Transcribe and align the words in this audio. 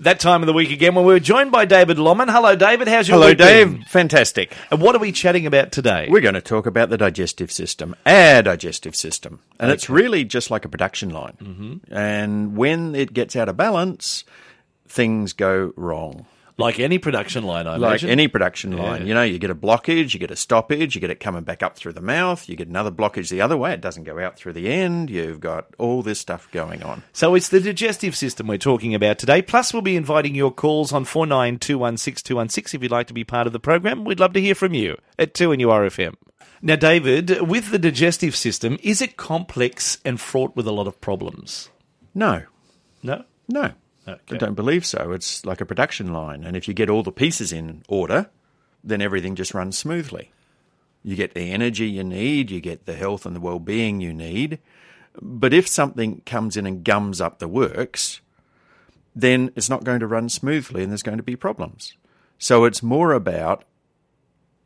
That 0.00 0.20
time 0.20 0.42
of 0.42 0.46
the 0.46 0.52
week 0.52 0.70
again 0.70 0.94
when 0.94 1.04
we're 1.04 1.18
joined 1.18 1.50
by 1.50 1.64
David 1.64 1.96
Lomman. 1.96 2.30
Hello, 2.30 2.54
David. 2.54 2.86
How's 2.86 3.08
your 3.08 3.16
Hello, 3.16 3.28
week 3.28 3.38
been? 3.38 3.78
Dave. 3.78 3.88
Fantastic. 3.88 4.52
And 4.70 4.80
what 4.80 4.94
are 4.94 5.00
we 5.00 5.10
chatting 5.10 5.44
about 5.44 5.72
today? 5.72 6.06
We're 6.08 6.20
going 6.20 6.34
to 6.34 6.40
talk 6.40 6.66
about 6.66 6.88
the 6.88 6.96
digestive 6.96 7.50
system, 7.50 7.96
our 8.06 8.42
digestive 8.42 8.94
system. 8.94 9.40
And 9.58 9.72
it's 9.72 9.90
really 9.90 10.24
just 10.24 10.52
like 10.52 10.64
a 10.64 10.68
production 10.68 11.10
line. 11.10 11.36
Mm-hmm. 11.42 11.92
And 11.92 12.56
when 12.56 12.94
it 12.94 13.12
gets 13.12 13.34
out 13.34 13.48
of 13.48 13.56
balance, 13.56 14.22
things 14.86 15.32
go 15.32 15.72
wrong. 15.74 16.26
Like 16.58 16.80
any 16.80 16.98
production 16.98 17.44
line, 17.44 17.68
I 17.68 17.76
Like 17.76 17.90
imagine. 18.02 18.10
any 18.10 18.26
production 18.26 18.76
line, 18.76 19.06
you 19.06 19.14
know, 19.14 19.22
you 19.22 19.38
get 19.38 19.48
a 19.50 19.54
blockage, 19.54 20.12
you 20.12 20.18
get 20.18 20.32
a 20.32 20.36
stoppage, 20.36 20.96
you 20.96 21.00
get 21.00 21.08
it 21.08 21.20
coming 21.20 21.44
back 21.44 21.62
up 21.62 21.76
through 21.76 21.92
the 21.92 22.00
mouth, 22.00 22.48
you 22.48 22.56
get 22.56 22.66
another 22.66 22.90
blockage 22.90 23.28
the 23.30 23.40
other 23.40 23.56
way, 23.56 23.72
it 23.72 23.80
doesn't 23.80 24.02
go 24.02 24.18
out 24.18 24.36
through 24.36 24.54
the 24.54 24.68
end, 24.68 25.08
you've 25.08 25.38
got 25.38 25.66
all 25.78 26.02
this 26.02 26.18
stuff 26.18 26.48
going 26.50 26.82
on. 26.82 27.04
So 27.12 27.36
it's 27.36 27.48
the 27.48 27.60
digestive 27.60 28.16
system 28.16 28.48
we're 28.48 28.58
talking 28.58 28.92
about 28.92 29.18
today. 29.20 29.40
Plus, 29.40 29.72
we'll 29.72 29.82
be 29.82 29.94
inviting 29.96 30.34
your 30.34 30.50
calls 30.50 30.92
on 30.92 31.04
49216216 31.04 32.74
if 32.74 32.82
you'd 32.82 32.90
like 32.90 33.06
to 33.06 33.14
be 33.14 33.24
part 33.24 33.46
of 33.46 33.52
the 33.52 33.60
program. 33.60 34.04
We'd 34.04 34.20
love 34.20 34.32
to 34.32 34.40
hear 34.40 34.54
from 34.56 34.74
you 34.74 34.96
at 35.18 35.34
2NURFM. 35.34 36.14
Now, 36.60 36.74
David, 36.74 37.40
with 37.42 37.70
the 37.70 37.78
digestive 37.78 38.34
system, 38.34 38.78
is 38.82 39.00
it 39.00 39.16
complex 39.16 39.98
and 40.04 40.20
fraught 40.20 40.56
with 40.56 40.66
a 40.66 40.72
lot 40.72 40.88
of 40.88 41.00
problems? 41.00 41.70
No, 42.14 42.42
No? 43.02 43.22
no. 43.48 43.70
Okay. 44.08 44.36
I 44.36 44.38
don't 44.38 44.54
believe 44.54 44.86
so. 44.86 45.12
It's 45.12 45.44
like 45.44 45.60
a 45.60 45.66
production 45.66 46.12
line. 46.12 46.44
And 46.44 46.56
if 46.56 46.66
you 46.66 46.74
get 46.74 46.88
all 46.88 47.02
the 47.02 47.12
pieces 47.12 47.52
in 47.52 47.82
order, 47.88 48.30
then 48.82 49.02
everything 49.02 49.34
just 49.34 49.54
runs 49.54 49.76
smoothly. 49.76 50.32
You 51.02 51.14
get 51.14 51.34
the 51.34 51.50
energy 51.52 51.88
you 51.88 52.04
need, 52.04 52.50
you 52.50 52.60
get 52.60 52.86
the 52.86 52.96
health 52.96 53.26
and 53.26 53.36
the 53.36 53.40
well 53.40 53.58
being 53.58 54.00
you 54.00 54.12
need. 54.12 54.58
But 55.20 55.52
if 55.52 55.68
something 55.68 56.22
comes 56.26 56.56
in 56.56 56.66
and 56.66 56.84
gums 56.84 57.20
up 57.20 57.38
the 57.38 57.48
works, 57.48 58.20
then 59.14 59.50
it's 59.56 59.68
not 59.68 59.84
going 59.84 60.00
to 60.00 60.06
run 60.06 60.28
smoothly 60.28 60.82
and 60.82 60.90
there's 60.90 61.02
going 61.02 61.18
to 61.18 61.24
be 61.24 61.36
problems. 61.36 61.96
So 62.38 62.64
it's 62.64 62.82
more 62.82 63.12
about 63.12 63.64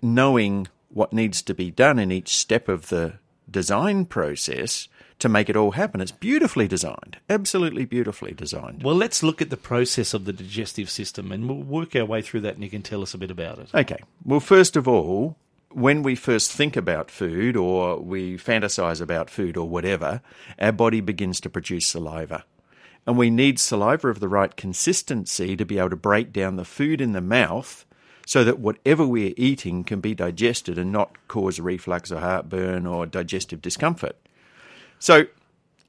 knowing 0.02 0.68
what 0.88 1.12
needs 1.12 1.42
to 1.42 1.54
be 1.54 1.70
done 1.70 1.98
in 1.98 2.12
each 2.12 2.36
step 2.36 2.68
of 2.68 2.88
the 2.88 3.14
design 3.50 4.04
process 4.04 4.88
to 5.22 5.28
make 5.28 5.48
it 5.48 5.56
all 5.56 5.72
happen. 5.72 6.00
It's 6.00 6.12
beautifully 6.12 6.68
designed, 6.68 7.18
absolutely 7.30 7.84
beautifully 7.84 8.32
designed. 8.32 8.82
Well, 8.82 8.94
let's 8.94 9.22
look 9.22 9.40
at 9.40 9.50
the 9.50 9.56
process 9.56 10.14
of 10.14 10.24
the 10.24 10.32
digestive 10.32 10.90
system 10.90 11.32
and 11.32 11.48
we'll 11.48 11.62
work 11.62 11.96
our 11.96 12.04
way 12.04 12.22
through 12.22 12.40
that 12.42 12.54
and 12.54 12.62
you 12.62 12.70
can 12.70 12.82
tell 12.82 13.02
us 13.02 13.14
a 13.14 13.18
bit 13.18 13.30
about 13.30 13.58
it. 13.58 13.74
Okay. 13.74 13.98
Well, 14.24 14.40
first 14.40 14.76
of 14.76 14.86
all, 14.86 15.36
when 15.70 16.02
we 16.02 16.14
first 16.14 16.52
think 16.52 16.76
about 16.76 17.10
food 17.10 17.56
or 17.56 17.98
we 17.98 18.36
fantasize 18.36 19.00
about 19.00 19.30
food 19.30 19.56
or 19.56 19.68
whatever, 19.68 20.20
our 20.58 20.72
body 20.72 21.00
begins 21.00 21.40
to 21.40 21.50
produce 21.50 21.86
saliva. 21.86 22.44
And 23.06 23.16
we 23.16 23.30
need 23.30 23.58
saliva 23.58 24.08
of 24.08 24.20
the 24.20 24.28
right 24.28 24.54
consistency 24.54 25.56
to 25.56 25.64
be 25.64 25.78
able 25.78 25.90
to 25.90 25.96
break 25.96 26.32
down 26.32 26.56
the 26.56 26.64
food 26.64 27.00
in 27.00 27.12
the 27.12 27.20
mouth 27.20 27.84
so 28.26 28.44
that 28.44 28.58
whatever 28.58 29.06
we're 29.06 29.34
eating 29.36 29.84
can 29.84 30.00
be 30.00 30.14
digested 30.14 30.78
and 30.78 30.92
not 30.92 31.16
cause 31.28 31.58
reflux 31.58 32.12
or 32.12 32.20
heartburn 32.20 32.86
or 32.86 33.06
digestive 33.06 33.62
discomfort. 33.62 34.16
So, 35.02 35.24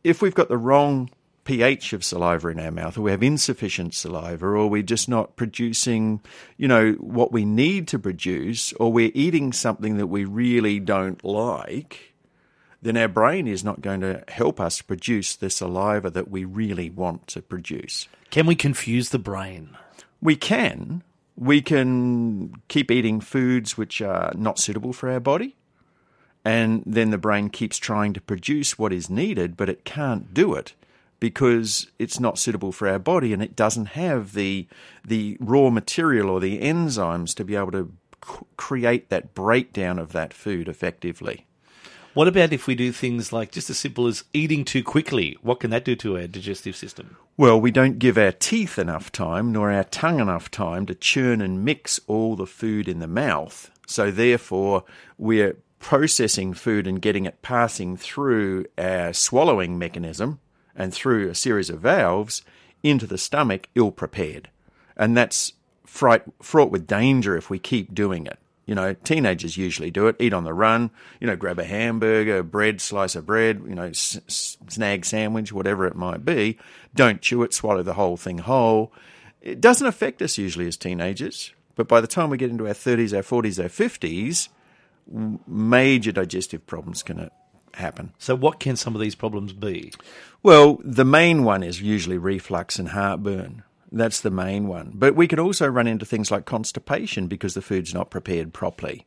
if 0.03 0.23
we've 0.23 0.33
got 0.33 0.49
the 0.49 0.57
wrong 0.57 1.11
pH 1.43 1.93
of 1.93 2.03
saliva 2.03 2.47
in 2.47 2.59
our 2.59 2.71
mouth, 2.71 2.97
or 2.97 3.01
we 3.01 3.11
have 3.11 3.21
insufficient 3.21 3.93
saliva, 3.93 4.47
or 4.47 4.67
we're 4.67 4.81
just 4.81 5.07
not 5.07 5.35
producing, 5.35 6.19
you 6.57 6.67
know, 6.67 6.93
what 6.93 7.31
we 7.31 7.45
need 7.45 7.87
to 7.89 7.99
produce, 7.99 8.73
or 8.73 8.91
we're 8.91 9.11
eating 9.13 9.53
something 9.53 9.97
that 9.97 10.07
we 10.07 10.25
really 10.25 10.79
don't 10.79 11.23
like, 11.23 12.15
then 12.81 12.97
our 12.97 13.07
brain 13.07 13.47
is 13.47 13.63
not 13.63 13.81
going 13.81 14.01
to 14.01 14.23
help 14.29 14.59
us 14.59 14.81
produce 14.81 15.35
the 15.35 15.51
saliva 15.51 16.09
that 16.09 16.31
we 16.31 16.43
really 16.43 16.89
want 16.89 17.27
to 17.27 17.43
produce. 17.43 18.07
Can 18.31 18.47
we 18.47 18.55
confuse 18.55 19.09
the 19.09 19.19
brain? 19.19 19.77
We 20.21 20.35
can. 20.35 21.03
We 21.35 21.61
can 21.61 22.55
keep 22.67 22.89
eating 22.89 23.21
foods 23.21 23.77
which 23.77 24.01
are 24.01 24.33
not 24.35 24.57
suitable 24.57 24.91
for 24.91 25.11
our 25.11 25.19
body. 25.19 25.55
And 26.45 26.83
then 26.85 27.11
the 27.11 27.17
brain 27.17 27.49
keeps 27.49 27.77
trying 27.77 28.13
to 28.13 28.21
produce 28.21 28.77
what 28.77 28.91
is 28.91 29.09
needed, 29.09 29.55
but 29.55 29.69
it 29.69 29.85
can't 29.85 30.33
do 30.33 30.53
it 30.55 30.73
because 31.19 31.87
it's 31.99 32.19
not 32.19 32.37
suitable 32.37 32.73
for 32.73 32.87
our 32.87 32.99
body 32.99 33.31
and 33.31 33.41
it 33.41 33.55
doesn't 33.55 33.85
have 33.85 34.33
the, 34.33 34.67
the 35.05 35.37
raw 35.39 35.69
material 35.69 36.29
or 36.29 36.41
the 36.41 36.59
enzymes 36.59 37.33
to 37.33 37.45
be 37.45 37.55
able 37.55 37.71
to 37.71 37.93
c- 38.25 38.45
create 38.57 39.07
that 39.07 39.33
breakdown 39.33 39.99
of 39.99 40.11
that 40.11 40.33
food 40.33 40.67
effectively. 40.67 41.45
What 42.13 42.27
about 42.27 42.53
if 42.53 42.67
we 42.67 42.75
do 42.75 42.91
things 42.91 43.33
like 43.33 43.51
just 43.51 43.69
as 43.69 43.77
simple 43.79 44.05
as 44.05 44.25
eating 44.33 44.65
too 44.65 44.83
quickly? 44.83 45.37
What 45.41 45.61
can 45.61 45.71
that 45.71 45.85
do 45.85 45.95
to 45.95 46.17
our 46.17 46.27
digestive 46.27 46.75
system? 46.75 47.17
Well, 47.37 47.59
we 47.59 47.71
don't 47.71 47.97
give 47.97 48.19
our 48.19 48.31
teeth 48.31 48.77
enough 48.77 49.11
time, 49.11 49.51
nor 49.51 49.71
our 49.71 49.85
tongue 49.85 50.19
enough 50.19 50.51
time 50.51 50.85
to 50.87 50.93
churn 50.93 51.41
and 51.41 51.65
mix 51.65 51.99
all 52.05 52.35
the 52.35 52.45
food 52.45 52.87
in 52.87 52.99
the 52.99 53.07
mouth. 53.07 53.71
So, 53.87 54.11
therefore, 54.11 54.83
we're 55.17 55.55
processing 55.83 56.53
food 56.53 56.87
and 56.87 57.01
getting 57.01 57.25
it 57.25 57.41
passing 57.41 57.97
through 57.97 58.65
our 58.77 59.11
swallowing 59.11 59.77
mechanism 59.77 60.39
and 60.75 60.93
through 60.93 61.29
a 61.29 61.35
series 61.35 61.69
of 61.69 61.81
valves 61.81 62.41
into 62.81 63.05
the 63.05 63.17
stomach 63.17 63.67
ill 63.75 63.91
prepared. 63.91 64.49
And 64.95 65.15
that's 65.15 65.53
fright, 65.85 66.23
fraught 66.41 66.71
with 66.71 66.87
danger 66.87 67.35
if 67.35 67.49
we 67.49 67.59
keep 67.59 67.93
doing 67.93 68.25
it. 68.25 68.39
You 68.65 68.75
know, 68.75 68.93
teenagers 68.93 69.57
usually 69.57 69.91
do 69.91 70.07
it. 70.07 70.15
Eat 70.19 70.31
on 70.31 70.45
the 70.45 70.53
run. 70.53 70.89
You 71.19 71.27
know, 71.27 71.35
grab 71.35 71.59
a 71.59 71.65
hamburger, 71.65 72.43
bread, 72.43 72.79
slice 72.79 73.13
of 73.15 73.25
bread. 73.25 73.61
You 73.67 73.75
know, 73.75 73.87
s- 73.87 74.57
snag 74.69 75.03
sandwich, 75.03 75.51
whatever 75.51 75.85
it 75.85 75.95
might 75.95 76.23
be. 76.23 76.57
Don't 76.95 77.21
chew 77.21 77.43
it. 77.43 77.53
Swallow 77.53 77.83
the 77.83 77.95
whole 77.95 78.15
thing 78.15 78.37
whole. 78.37 78.93
It 79.41 79.59
doesn't 79.59 79.85
affect 79.85 80.21
us 80.21 80.37
usually 80.37 80.65
as 80.65 80.77
teenagers, 80.77 81.51
but 81.75 81.89
by 81.89 81.99
the 81.99 82.07
time 82.07 82.29
we 82.29 82.37
get 82.37 82.51
into 82.51 82.67
our 82.67 82.73
thirties, 82.73 83.13
our 83.13 83.21
forties, 83.21 83.59
our 83.59 83.67
fifties, 83.67 84.47
major 85.07 86.11
digestive 86.11 86.65
problems 86.65 87.03
can 87.03 87.29
happen. 87.75 88.13
So, 88.17 88.35
what 88.35 88.59
can 88.59 88.75
some 88.75 88.95
of 88.95 89.01
these 89.01 89.15
problems 89.15 89.53
be? 89.53 89.93
Well, 90.41 90.79
the 90.83 91.05
main 91.05 91.43
one 91.43 91.63
is 91.63 91.81
usually 91.81 92.17
reflux 92.17 92.79
and 92.79 92.89
heartburn. 92.89 93.63
That's 93.91 94.21
the 94.21 94.31
main 94.31 94.67
one. 94.67 94.91
But 94.95 95.15
we 95.15 95.27
could 95.27 95.39
also 95.39 95.67
run 95.67 95.87
into 95.87 96.05
things 96.05 96.31
like 96.31 96.45
constipation 96.45 97.27
because 97.27 97.53
the 97.53 97.61
food's 97.61 97.93
not 97.93 98.09
prepared 98.09 98.53
properly. 98.53 99.05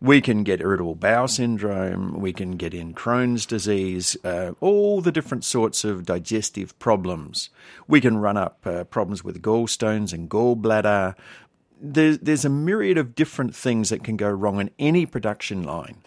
We 0.00 0.20
can 0.20 0.44
get 0.44 0.60
irritable 0.60 0.94
bowel 0.94 1.26
syndrome, 1.26 2.20
we 2.20 2.32
can 2.32 2.52
get 2.52 2.72
in 2.72 2.94
Crohn's 2.94 3.44
disease, 3.44 4.16
uh, 4.22 4.52
all 4.60 5.00
the 5.00 5.10
different 5.10 5.44
sorts 5.44 5.82
of 5.82 6.06
digestive 6.06 6.78
problems. 6.78 7.50
We 7.88 8.00
can 8.00 8.18
run 8.18 8.36
up 8.36 8.64
uh, 8.64 8.84
problems 8.84 9.24
with 9.24 9.42
gallstones 9.42 10.12
and 10.12 10.30
gallbladder. 10.30 11.16
There's, 11.80 12.18
there's 12.18 12.44
a 12.44 12.50
myriad 12.50 12.98
of 12.98 13.14
different 13.14 13.54
things 13.54 13.90
that 13.90 14.02
can 14.02 14.16
go 14.16 14.30
wrong 14.30 14.60
in 14.60 14.70
any 14.78 15.06
production 15.06 15.62
line. 15.62 16.02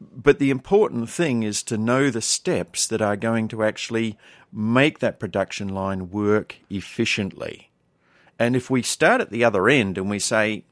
But 0.00 0.38
the 0.38 0.50
important 0.50 1.10
thing 1.10 1.42
is 1.42 1.62
to 1.64 1.76
know 1.76 2.10
the 2.10 2.22
steps 2.22 2.86
that 2.86 3.02
are 3.02 3.16
going 3.16 3.48
to 3.48 3.62
actually 3.62 4.18
make 4.52 4.98
that 4.98 5.20
production 5.20 5.68
line 5.68 6.10
work 6.10 6.56
efficiently. 6.70 7.70
And 8.38 8.56
if 8.56 8.70
we 8.70 8.82
start 8.82 9.20
at 9.20 9.30
the 9.30 9.44
other 9.44 9.68
end 9.68 9.98
and 9.98 10.08
we 10.08 10.18
say, 10.18 10.64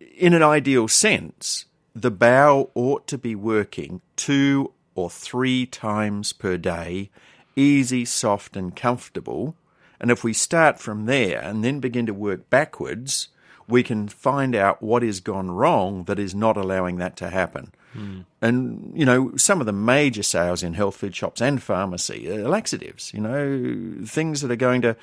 in 0.00 0.34
an 0.34 0.42
ideal 0.42 0.88
sense, 0.88 1.66
the 1.94 2.10
bow 2.10 2.70
ought 2.74 3.06
to 3.06 3.18
be 3.18 3.34
working 3.34 4.00
two 4.16 4.72
or 4.94 5.08
three 5.08 5.66
times 5.66 6.32
per 6.32 6.56
day, 6.56 7.10
easy, 7.54 8.04
soft, 8.04 8.56
and 8.56 8.74
comfortable. 8.74 9.54
And 10.00 10.10
if 10.10 10.24
we 10.24 10.32
start 10.32 10.78
from 10.78 11.06
there 11.06 11.40
and 11.40 11.64
then 11.64 11.80
begin 11.80 12.06
to 12.06 12.14
work 12.14 12.50
backwards, 12.50 13.28
we 13.68 13.82
can 13.82 14.08
find 14.08 14.54
out 14.54 14.82
what 14.82 15.02
has 15.02 15.20
gone 15.20 15.50
wrong 15.50 16.04
that 16.04 16.18
is 16.18 16.34
not 16.34 16.56
allowing 16.56 16.96
that 16.96 17.16
to 17.16 17.30
happen. 17.30 17.72
And, 18.42 18.92
you 18.94 19.06
know, 19.06 19.34
some 19.36 19.60
of 19.60 19.66
the 19.66 19.72
major 19.72 20.22
sales 20.22 20.62
in 20.62 20.74
health 20.74 20.96
food 20.96 21.16
shops 21.16 21.40
and 21.40 21.62
pharmacy 21.62 22.30
are 22.30 22.46
laxatives, 22.46 23.10
you 23.14 23.20
know, 23.20 24.04
things 24.04 24.42
that 24.42 24.50
are 24.50 24.56
going 24.56 24.82
to 24.82 24.96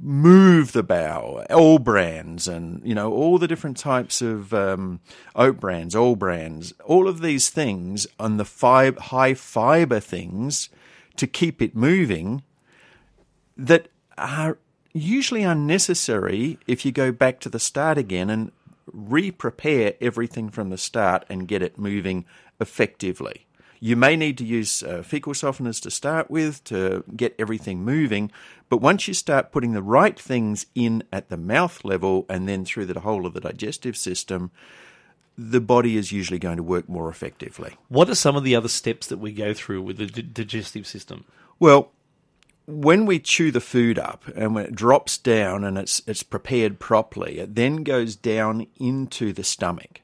move 0.00 0.72
the 0.72 0.82
bowel, 0.82 1.44
all 1.48 1.78
brands 1.78 2.48
and, 2.48 2.82
you 2.84 2.92
know, 2.92 3.12
all 3.12 3.38
the 3.38 3.46
different 3.46 3.76
types 3.76 4.20
of 4.20 4.52
um, 4.52 4.98
oat 5.36 5.60
brands, 5.60 5.94
all 5.94 6.16
brands, 6.16 6.74
all 6.84 7.06
of 7.06 7.20
these 7.20 7.50
things 7.50 8.08
on 8.18 8.36
the 8.36 8.44
fi- 8.44 8.90
high 8.90 9.34
fiber 9.34 10.00
things 10.00 10.70
to 11.16 11.28
keep 11.28 11.62
it 11.62 11.76
moving 11.76 12.42
that 13.56 13.88
are 14.18 14.58
usually 14.92 15.42
unnecessary 15.42 16.58
if 16.66 16.84
you 16.84 16.92
go 16.92 17.12
back 17.12 17.40
to 17.40 17.48
the 17.48 17.60
start 17.60 17.98
again 17.98 18.30
and 18.30 18.52
re-prepare 18.92 19.94
everything 20.00 20.50
from 20.50 20.70
the 20.70 20.78
start 20.78 21.24
and 21.28 21.48
get 21.48 21.62
it 21.62 21.78
moving 21.78 22.24
effectively. 22.60 23.46
You 23.82 23.96
may 23.96 24.14
need 24.14 24.36
to 24.38 24.44
use 24.44 24.82
uh, 24.82 25.02
fecal 25.02 25.32
softeners 25.32 25.80
to 25.82 25.90
start 25.90 26.30
with 26.30 26.62
to 26.64 27.02
get 27.16 27.34
everything 27.38 27.82
moving, 27.82 28.30
but 28.68 28.82
once 28.82 29.08
you 29.08 29.14
start 29.14 29.52
putting 29.52 29.72
the 29.72 29.82
right 29.82 30.18
things 30.18 30.66
in 30.74 31.02
at 31.12 31.30
the 31.30 31.38
mouth 31.38 31.82
level 31.82 32.26
and 32.28 32.46
then 32.46 32.64
through 32.64 32.86
the 32.86 33.00
whole 33.00 33.24
of 33.24 33.32
the 33.32 33.40
digestive 33.40 33.96
system, 33.96 34.50
the 35.38 35.60
body 35.62 35.96
is 35.96 36.12
usually 36.12 36.38
going 36.38 36.58
to 36.58 36.62
work 36.62 36.88
more 36.90 37.08
effectively. 37.08 37.76
What 37.88 38.10
are 38.10 38.14
some 38.14 38.36
of 38.36 38.44
the 38.44 38.54
other 38.54 38.68
steps 38.68 39.06
that 39.06 39.18
we 39.18 39.32
go 39.32 39.54
through 39.54 39.80
with 39.80 39.96
the 39.96 40.06
d- 40.06 40.22
digestive 40.22 40.86
system? 40.86 41.24
Well, 41.58 41.92
when 42.70 43.06
we 43.06 43.18
chew 43.18 43.50
the 43.50 43.60
food 43.60 43.98
up 43.98 44.24
and 44.34 44.54
when 44.54 44.64
it 44.66 44.74
drops 44.74 45.18
down 45.18 45.64
and 45.64 45.76
it's 45.76 46.02
it's 46.06 46.22
prepared 46.22 46.78
properly, 46.78 47.38
it 47.38 47.54
then 47.54 47.82
goes 47.84 48.16
down 48.16 48.66
into 48.78 49.32
the 49.32 49.44
stomach. 49.44 50.00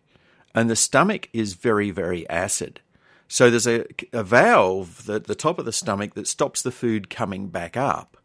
And 0.54 0.70
the 0.70 0.76
stomach 0.76 1.28
is 1.32 1.52
very, 1.54 1.90
very 1.90 2.28
acid. 2.30 2.80
So 3.28 3.50
there's 3.50 3.66
a, 3.66 3.84
a 4.12 4.22
valve 4.22 5.08
at 5.10 5.24
the 5.24 5.34
top 5.34 5.58
of 5.58 5.64
the 5.64 5.72
stomach 5.72 6.14
that 6.14 6.26
stops 6.26 6.62
the 6.62 6.70
food 6.70 7.10
coming 7.10 7.48
back 7.48 7.76
up. 7.76 8.16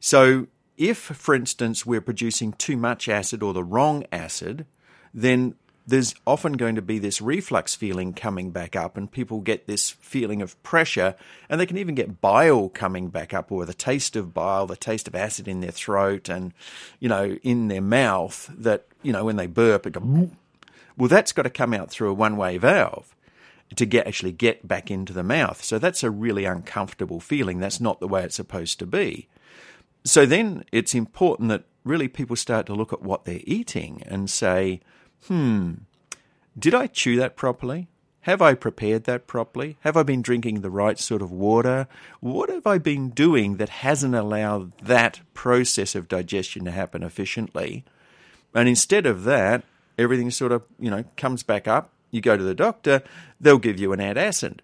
So 0.00 0.46
if, 0.76 0.98
for 0.98 1.34
instance, 1.34 1.84
we're 1.84 2.00
producing 2.00 2.54
too 2.54 2.76
much 2.76 3.08
acid 3.08 3.42
or 3.42 3.52
the 3.52 3.62
wrong 3.62 4.04
acid, 4.10 4.66
then 5.12 5.54
there's 5.86 6.14
often 6.26 6.54
going 6.54 6.74
to 6.76 6.82
be 6.82 6.98
this 6.98 7.20
reflux 7.20 7.74
feeling 7.74 8.12
coming 8.12 8.50
back 8.50 8.76
up, 8.76 8.96
and 8.96 9.10
people 9.10 9.40
get 9.40 9.66
this 9.66 9.90
feeling 9.90 10.42
of 10.42 10.60
pressure, 10.62 11.14
and 11.48 11.60
they 11.60 11.66
can 11.66 11.78
even 11.78 11.94
get 11.94 12.20
bile 12.20 12.68
coming 12.68 13.08
back 13.08 13.34
up, 13.34 13.50
or 13.50 13.64
the 13.64 13.74
taste 13.74 14.16
of 14.16 14.34
bile, 14.34 14.66
the 14.66 14.76
taste 14.76 15.08
of 15.08 15.14
acid 15.14 15.48
in 15.48 15.60
their 15.60 15.70
throat, 15.70 16.28
and 16.28 16.52
you 16.98 17.08
know, 17.08 17.38
in 17.42 17.68
their 17.68 17.80
mouth. 17.80 18.50
That 18.56 18.86
you 19.02 19.12
know, 19.12 19.24
when 19.24 19.36
they 19.36 19.46
burp, 19.46 19.86
it 19.86 19.92
goes. 19.92 20.30
Well, 20.96 21.08
that's 21.08 21.32
got 21.32 21.42
to 21.42 21.50
come 21.50 21.72
out 21.72 21.90
through 21.90 22.10
a 22.10 22.14
one-way 22.14 22.58
valve 22.58 23.14
to 23.76 23.86
get 23.86 24.06
actually 24.06 24.32
get 24.32 24.66
back 24.66 24.90
into 24.90 25.12
the 25.12 25.22
mouth. 25.22 25.62
So 25.62 25.78
that's 25.78 26.02
a 26.02 26.10
really 26.10 26.44
uncomfortable 26.44 27.20
feeling. 27.20 27.58
That's 27.58 27.80
not 27.80 28.00
the 28.00 28.08
way 28.08 28.24
it's 28.24 28.36
supposed 28.36 28.78
to 28.80 28.86
be. 28.86 29.28
So 30.04 30.26
then 30.26 30.64
it's 30.72 30.94
important 30.94 31.48
that 31.50 31.64
really 31.84 32.08
people 32.08 32.36
start 32.36 32.66
to 32.66 32.74
look 32.74 32.92
at 32.92 33.02
what 33.02 33.24
they're 33.24 33.40
eating 33.44 34.02
and 34.06 34.28
say, 34.28 34.80
hmm, 35.26 35.72
did 36.58 36.74
I 36.74 36.86
chew 36.86 37.16
that 37.16 37.36
properly? 37.36 37.88
Have 38.24 38.42
I 38.42 38.52
prepared 38.54 39.04
that 39.04 39.26
properly? 39.26 39.78
Have 39.80 39.96
I 39.96 40.02
been 40.02 40.20
drinking 40.20 40.60
the 40.60 40.70
right 40.70 40.98
sort 40.98 41.22
of 41.22 41.32
water? 41.32 41.88
What 42.20 42.50
have 42.50 42.66
I 42.66 42.76
been 42.76 43.10
doing 43.10 43.56
that 43.56 43.70
hasn't 43.70 44.14
allowed 44.14 44.76
that 44.80 45.20
process 45.32 45.94
of 45.94 46.06
digestion 46.06 46.66
to 46.66 46.70
happen 46.70 47.02
efficiently? 47.02 47.84
And 48.54 48.68
instead 48.68 49.06
of 49.06 49.24
that, 49.24 49.64
everything 49.98 50.30
sort 50.30 50.52
of, 50.52 50.64
you 50.78 50.90
know, 50.90 51.04
comes 51.16 51.42
back 51.42 51.66
up. 51.66 51.92
You 52.10 52.20
go 52.20 52.36
to 52.36 52.42
the 52.42 52.54
doctor, 52.54 53.02
they'll 53.40 53.58
give 53.58 53.80
you 53.80 53.92
an 53.92 54.00
antacid. 54.00 54.58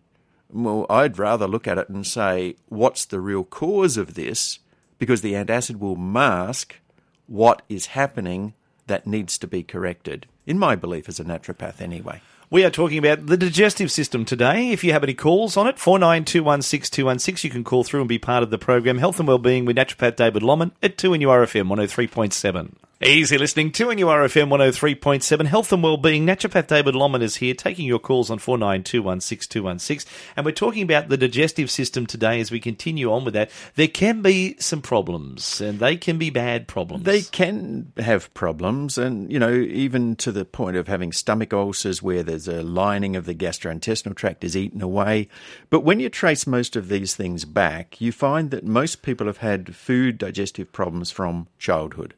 Well, 0.51 0.85
I'd 0.91 1.19
rather 1.19 1.47
look 1.47 1.67
at 1.67 1.79
it 1.79 1.89
and 1.89 2.07
say, 2.07 2.57
what's 2.69 3.07
the 3.07 3.21
real 3.21 3.45
cause 3.45 3.97
of 3.97 4.15
this? 4.15 4.59
Because 4.99 5.23
the 5.23 5.33
antacid 5.33 5.79
will 5.79 5.97
mask 5.97 6.81
what 7.27 7.63
is 7.69 7.87
happening 7.87 8.55
that 8.87 9.07
needs 9.07 9.39
to 9.39 9.47
be 9.47 9.63
corrected 9.63 10.27
in 10.47 10.59
my 10.59 10.77
belief 10.77 11.09
as 11.09 11.21
a 11.21 11.25
naturopath 11.25 11.81
anyway. 11.81 12.21
We 12.49 12.65
are 12.65 12.71
talking 12.71 12.99
about 12.99 13.27
the 13.27 13.37
digestive 13.37 13.91
system 13.91 14.25
today. 14.25 14.71
If 14.71 14.85
you 14.85 14.93
have 14.93 15.03
any 15.03 15.15
calls 15.15 15.57
on 15.57 15.67
it, 15.67 15.77
49216216, 15.77 17.43
you 17.43 17.51
can 17.51 17.65
call 17.65 17.83
through 17.83 18.01
and 18.01 18.09
be 18.09 18.21
part 18.21 18.45
of 18.45 18.51
the 18.51 18.59
program 18.59 18.99
Health 18.99 19.19
and 19.19 19.27
Wellbeing 19.27 19.65
with 19.65 19.77
naturopath 19.77 20.15
David 20.15 20.45
Lomman 20.45 20.71
at 20.81 20.97
2NURFM 20.97 21.67
103.7. 21.67 22.75
Easy 23.05 23.37
listening 23.37 23.73
to 23.73 23.89
NURFM 23.89 24.49
103.7 24.49 25.45
Health 25.45 25.71
and 25.71 25.83
Wellbeing. 25.83 26.25
Naturopath 26.25 26.69
David 26.69 26.95
Lomman 26.95 27.21
is 27.21 27.37
here 27.37 27.53
taking 27.53 27.85
your 27.85 27.99
calls 27.99 28.31
on 28.31 28.39
49216216. 28.39 30.07
And 30.35 30.47
we're 30.47 30.53
talking 30.53 30.83
about 30.83 31.11
the 31.11 31.19
digestive 31.19 31.71
system 31.71 32.07
today 32.07 32.41
as 32.41 32.51
we 32.51 32.59
continue 32.59 33.13
on 33.13 33.27
with 33.27 33.35
that. 33.35 33.51
There 33.75 33.87
can 33.87 34.23
be 34.23 34.57
some 34.61 34.81
problems 34.81 35.61
and 35.61 35.79
they 35.79 35.99
can 35.99 36.17
be 36.17 36.31
bad 36.31 36.69
problems. 36.69 37.05
They 37.05 37.21
can 37.21 37.93
have 37.99 38.33
problems 38.33 38.97
and, 38.97 39.31
you 39.31 39.39
know, 39.39 39.53
even 39.53 40.17
to 40.17 40.33
the 40.33 40.47
point 40.47 40.79
of 40.79 40.89
having 40.89 41.13
stomach 41.13 41.53
ulcers 41.53 42.03
where 42.03 42.23
there's 42.23 42.49
a 42.49 42.63
lining 42.63 43.15
of 43.15 43.27
the 43.27 43.35
gastrointestinal 43.35 44.15
tract 44.15 44.43
is 44.43 44.57
eaten 44.57 44.81
away. 44.81 45.29
But 45.69 45.81
when 45.81 46.01
you 46.01 46.09
trace 46.09 46.47
most 46.47 46.77
of 46.77 46.89
these 46.89 47.15
things 47.15 47.45
back, 47.45 48.01
you 48.01 48.11
find 48.11 48.51
that 48.53 48.65
most 48.65 49.03
people 49.03 49.27
have 49.27 49.37
had 49.37 49.77
food 49.77 50.17
digestive 50.17 50.73
problems 50.73 51.11
from 51.11 51.49
childhood 51.59 52.15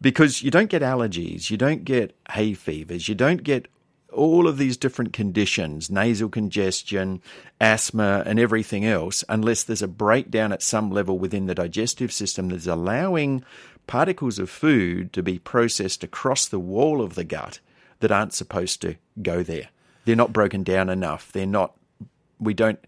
because 0.00 0.42
you 0.42 0.50
don't 0.50 0.70
get 0.70 0.82
allergies, 0.82 1.50
you 1.50 1.56
don't 1.56 1.84
get 1.84 2.16
hay 2.30 2.54
fevers, 2.54 3.08
you 3.08 3.14
don't 3.14 3.42
get 3.42 3.68
all 4.12 4.48
of 4.48 4.56
these 4.56 4.76
different 4.76 5.12
conditions, 5.12 5.90
nasal 5.90 6.28
congestion, 6.28 7.20
asthma, 7.60 8.22
and 8.26 8.38
everything 8.38 8.84
else, 8.84 9.22
unless 9.28 9.62
there's 9.62 9.82
a 9.82 9.88
breakdown 9.88 10.50
at 10.52 10.62
some 10.62 10.90
level 10.90 11.18
within 11.18 11.46
the 11.46 11.54
digestive 11.54 12.12
system 12.12 12.48
that's 12.48 12.66
allowing 12.66 13.44
particles 13.86 14.38
of 14.38 14.48
food 14.48 15.12
to 15.12 15.22
be 15.22 15.38
processed 15.38 16.02
across 16.02 16.48
the 16.48 16.58
wall 16.58 17.02
of 17.02 17.14
the 17.14 17.24
gut 17.24 17.60
that 18.00 18.12
aren't 18.12 18.32
supposed 18.32 18.80
to 18.80 18.96
go 19.20 19.42
there. 19.42 19.68
They're 20.04 20.16
not 20.16 20.32
broken 20.32 20.62
down 20.62 20.88
enough. 20.88 21.30
They're 21.32 21.46
not, 21.46 21.76
we 22.38 22.54
don't, 22.54 22.78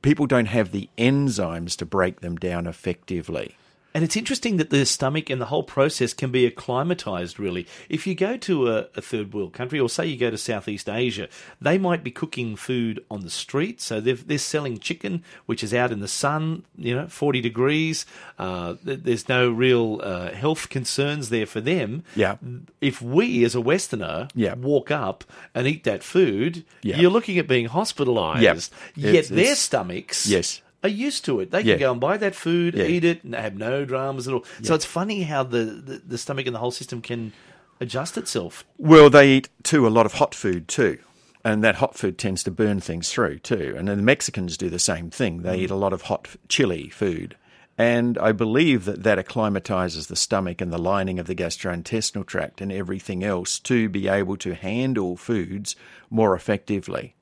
people 0.00 0.26
don't 0.26 0.46
have 0.46 0.72
the 0.72 0.88
enzymes 0.96 1.76
to 1.76 1.86
break 1.86 2.20
them 2.20 2.36
down 2.36 2.66
effectively. 2.66 3.56
And 3.98 4.04
it's 4.04 4.16
interesting 4.16 4.58
that 4.58 4.70
the 4.70 4.86
stomach 4.86 5.28
and 5.28 5.40
the 5.40 5.46
whole 5.46 5.64
process 5.64 6.14
can 6.14 6.30
be 6.30 6.46
acclimatized, 6.46 7.40
really. 7.40 7.66
If 7.88 8.06
you 8.06 8.14
go 8.14 8.36
to 8.36 8.68
a, 8.70 8.86
a, 8.94 9.02
third 9.02 9.34
world 9.34 9.52
country, 9.52 9.80
or 9.80 9.88
say 9.88 10.06
you 10.06 10.16
go 10.16 10.30
to 10.30 10.38
Southeast 10.38 10.88
Asia, 10.88 11.28
they 11.60 11.78
might 11.78 12.04
be 12.04 12.12
cooking 12.12 12.54
food 12.54 13.04
on 13.10 13.22
the 13.22 13.28
street. 13.28 13.80
So 13.80 14.00
they're, 14.00 14.14
they're 14.14 14.38
selling 14.38 14.78
chicken, 14.78 15.24
which 15.46 15.64
is 15.64 15.74
out 15.74 15.90
in 15.90 15.98
the 15.98 16.06
sun, 16.06 16.62
you 16.76 16.94
know, 16.94 17.08
40 17.08 17.40
degrees. 17.40 18.06
Uh, 18.38 18.76
there's 18.84 19.28
no 19.28 19.50
real 19.50 20.00
uh, 20.00 20.30
health 20.30 20.68
concerns 20.68 21.30
there 21.30 21.46
for 21.46 21.60
them. 21.60 22.04
Yeah. 22.14 22.36
If 22.80 23.02
we, 23.02 23.44
as 23.44 23.56
a 23.56 23.60
Westerner, 23.60 24.28
yeah. 24.32 24.54
walk 24.54 24.92
up 24.92 25.24
and 25.56 25.66
eat 25.66 25.82
that 25.82 26.04
food, 26.04 26.64
yeah. 26.82 26.98
you're 26.98 27.10
looking 27.10 27.36
at 27.38 27.48
being 27.48 27.66
hospitalized. 27.66 28.72
Yeah. 28.94 29.10
Yet 29.10 29.14
It's- 29.14 29.28
their 29.28 29.40
it's- 29.40 29.58
stomachs 29.58 30.28
Yes. 30.28 30.62
Are 30.82 30.88
used 30.88 31.24
to 31.24 31.40
it. 31.40 31.50
They 31.50 31.62
Yeah. 31.62 31.74
can 31.74 31.80
go 31.80 31.92
and 31.92 32.00
buy 32.00 32.16
that 32.18 32.34
food, 32.34 32.74
Yeah. 32.74 32.84
eat 32.84 33.04
it, 33.04 33.24
and 33.24 33.34
have 33.34 33.56
no 33.56 33.84
dramas 33.84 34.28
at 34.28 34.34
all. 34.34 34.44
So 34.62 34.74
it's 34.74 34.84
funny 34.84 35.22
how 35.22 35.42
the, 35.42 35.64
the, 35.64 36.02
the 36.06 36.18
stomach 36.18 36.46
and 36.46 36.54
the 36.54 36.60
whole 36.60 36.70
system 36.70 37.00
can 37.00 37.32
adjust 37.80 38.16
itself. 38.16 38.64
Well, 38.76 39.10
they 39.10 39.28
eat 39.28 39.48
too 39.62 39.86
a 39.86 39.90
lot 39.90 40.06
of 40.06 40.14
hot 40.14 40.34
food 40.34 40.68
too. 40.68 40.98
And 41.44 41.62
that 41.64 41.76
hot 41.76 41.96
food 41.96 42.18
tends 42.18 42.42
to 42.44 42.50
burn 42.50 42.80
things 42.80 43.10
through 43.10 43.38
too. 43.38 43.74
And 43.78 43.88
then 43.88 43.96
the 43.96 44.02
Mexicans 44.02 44.56
do 44.56 44.68
the 44.68 44.78
same 44.78 45.10
thing. 45.10 45.42
They 45.42 45.58
mm. 45.58 45.62
eat 45.62 45.70
a 45.70 45.76
lot 45.76 45.92
of 45.92 46.02
hot 46.02 46.28
chili 46.48 46.88
food. 46.88 47.36
And 47.78 48.18
I 48.18 48.32
believe 48.32 48.86
that 48.86 49.04
that 49.04 49.20
acclimatizes 49.20 50.08
the 50.08 50.16
stomach 50.16 50.60
and 50.60 50.72
the 50.72 50.78
lining 50.78 51.20
of 51.20 51.28
the 51.28 51.34
gastrointestinal 51.36 52.26
tract 52.26 52.60
and 52.60 52.72
everything 52.72 53.22
else 53.22 53.60
to 53.60 53.88
be 53.88 54.08
able 54.08 54.36
to 54.38 54.54
handle 54.54 55.16
foods 55.16 55.76
more 56.10 56.34
effectively. 56.34 57.14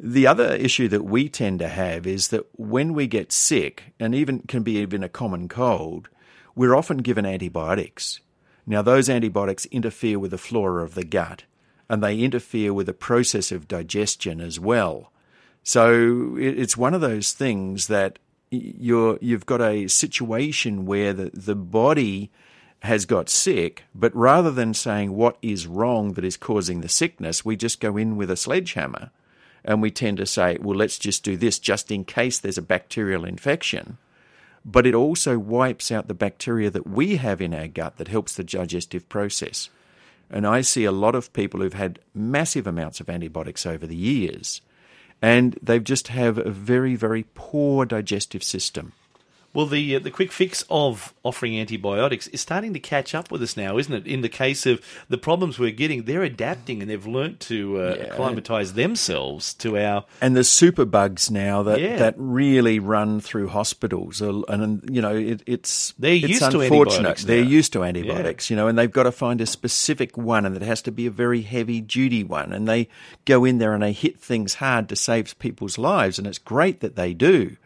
The 0.00 0.28
other 0.28 0.54
issue 0.54 0.86
that 0.88 1.04
we 1.04 1.28
tend 1.28 1.58
to 1.58 1.68
have 1.68 2.06
is 2.06 2.28
that 2.28 2.46
when 2.52 2.94
we 2.94 3.08
get 3.08 3.32
sick, 3.32 3.94
and 3.98 4.14
even 4.14 4.40
can 4.40 4.62
be 4.62 4.78
even 4.78 5.02
a 5.02 5.08
common 5.08 5.48
cold, 5.48 6.08
we're 6.54 6.76
often 6.76 6.98
given 6.98 7.26
antibiotics. 7.26 8.20
Now, 8.64 8.80
those 8.82 9.08
antibiotics 9.08 9.66
interfere 9.66 10.18
with 10.18 10.30
the 10.30 10.38
flora 10.38 10.84
of 10.84 10.94
the 10.94 11.04
gut, 11.04 11.44
and 11.88 12.02
they 12.02 12.20
interfere 12.20 12.72
with 12.72 12.86
the 12.86 12.92
process 12.92 13.50
of 13.50 13.66
digestion 13.66 14.40
as 14.40 14.60
well. 14.60 15.10
So 15.64 16.36
it's 16.38 16.76
one 16.76 16.94
of 16.94 17.00
those 17.00 17.32
things 17.32 17.88
that 17.88 18.18
you're 18.50 19.18
you've 19.20 19.46
got 19.46 19.60
a 19.60 19.88
situation 19.88 20.86
where 20.86 21.12
the, 21.12 21.30
the 21.34 21.54
body 21.56 22.30
has 22.80 23.04
got 23.04 23.28
sick, 23.28 23.84
but 23.94 24.14
rather 24.14 24.50
than 24.50 24.72
saying 24.74 25.12
what 25.12 25.36
is 25.42 25.66
wrong 25.66 26.12
that 26.12 26.24
is 26.24 26.36
causing 26.36 26.80
the 26.80 26.88
sickness, 26.88 27.44
we 27.44 27.56
just 27.56 27.80
go 27.80 27.96
in 27.96 28.16
with 28.16 28.30
a 28.30 28.36
sledgehammer 28.36 29.10
and 29.64 29.82
we 29.82 29.90
tend 29.90 30.18
to 30.18 30.26
say, 30.26 30.58
well, 30.60 30.76
let's 30.76 30.98
just 30.98 31.24
do 31.24 31.36
this 31.36 31.58
just 31.58 31.90
in 31.90 32.04
case 32.04 32.38
there's 32.38 32.58
a 32.58 32.62
bacterial 32.62 33.24
infection. 33.24 33.98
But 34.64 34.86
it 34.86 34.94
also 34.94 35.38
wipes 35.38 35.90
out 35.90 36.08
the 36.08 36.14
bacteria 36.14 36.70
that 36.70 36.86
we 36.86 37.16
have 37.16 37.40
in 37.40 37.54
our 37.54 37.68
gut 37.68 37.96
that 37.96 38.08
helps 38.08 38.34
the 38.34 38.44
digestive 38.44 39.08
process. 39.08 39.70
And 40.30 40.46
I 40.46 40.60
see 40.60 40.84
a 40.84 40.92
lot 40.92 41.14
of 41.14 41.32
people 41.32 41.60
who've 41.60 41.72
had 41.72 42.00
massive 42.14 42.66
amounts 42.66 43.00
of 43.00 43.08
antibiotics 43.08 43.64
over 43.64 43.86
the 43.86 43.96
years, 43.96 44.60
and 45.22 45.58
they've 45.62 45.82
just 45.82 46.08
have 46.08 46.38
a 46.38 46.50
very, 46.50 46.94
very 46.96 47.24
poor 47.34 47.86
digestive 47.86 48.42
system. 48.42 48.92
Well, 49.54 49.66
the 49.66 49.96
uh, 49.96 49.98
the 49.98 50.10
quick 50.10 50.30
fix 50.30 50.62
of 50.70 51.14
offering 51.24 51.58
antibiotics 51.58 52.26
is 52.28 52.40
starting 52.40 52.74
to 52.74 52.78
catch 52.80 53.14
up 53.14 53.30
with 53.30 53.42
us 53.42 53.56
now, 53.56 53.78
isn't 53.78 53.92
it? 53.92 54.06
In 54.06 54.20
the 54.20 54.28
case 54.28 54.66
of 54.66 54.80
the 55.08 55.16
problems 55.18 55.58
we're 55.58 55.70
getting, 55.70 56.04
they're 56.04 56.22
adapting 56.22 56.82
and 56.82 56.90
they've 56.90 57.06
learnt 57.06 57.40
to 57.40 57.80
uh, 57.80 57.96
Yeah. 57.98 58.04
acclimatize 58.12 58.74
themselves 58.74 59.54
to 59.54 59.78
our. 59.78 60.04
And 60.20 60.36
there's 60.36 60.50
superbugs 60.50 61.30
now 61.30 61.62
that, 61.62 61.80
Yeah. 61.80 61.96
that 61.96 62.14
really 62.18 62.78
run 62.78 63.20
through 63.20 63.48
hospitals, 63.48 64.20
and 64.20 64.82
you 64.90 65.00
know 65.00 65.16
it, 65.16 65.42
it's 65.46 65.94
They're 65.98 66.12
it's 66.14 66.28
used 66.28 66.40
to 66.50 66.60
unfortunate. 66.60 66.96
antibiotics 66.96 67.24
They're 67.24 67.42
used 67.42 67.72
to 67.72 67.84
antibiotics, 67.84 68.50
you 68.50 68.56
know, 68.56 68.68
and 68.68 68.78
they've 68.78 68.92
got 68.92 69.04
to 69.04 69.12
find 69.12 69.40
a 69.40 69.46
specific 69.46 70.16
one, 70.18 70.44
and 70.44 70.54
it 70.56 70.62
has 70.62 70.82
to 70.82 70.92
be 70.92 71.06
a 71.06 71.10
very 71.10 71.40
heavy 71.42 71.80
duty 71.80 72.22
one. 72.22 72.52
And 72.52 72.68
they 72.68 72.88
go 73.24 73.44
in 73.46 73.58
there 73.58 73.72
and 73.72 73.82
they 73.82 73.92
hit 73.92 74.20
things 74.20 74.54
hard 74.54 74.88
to 74.90 74.94
save 74.96 75.38
people's 75.38 75.78
lives, 75.78 76.18
and 76.18 76.26
it's 76.26 76.38
great 76.38 76.80
that 76.80 76.96
they 76.96 77.14
do. 77.14 77.56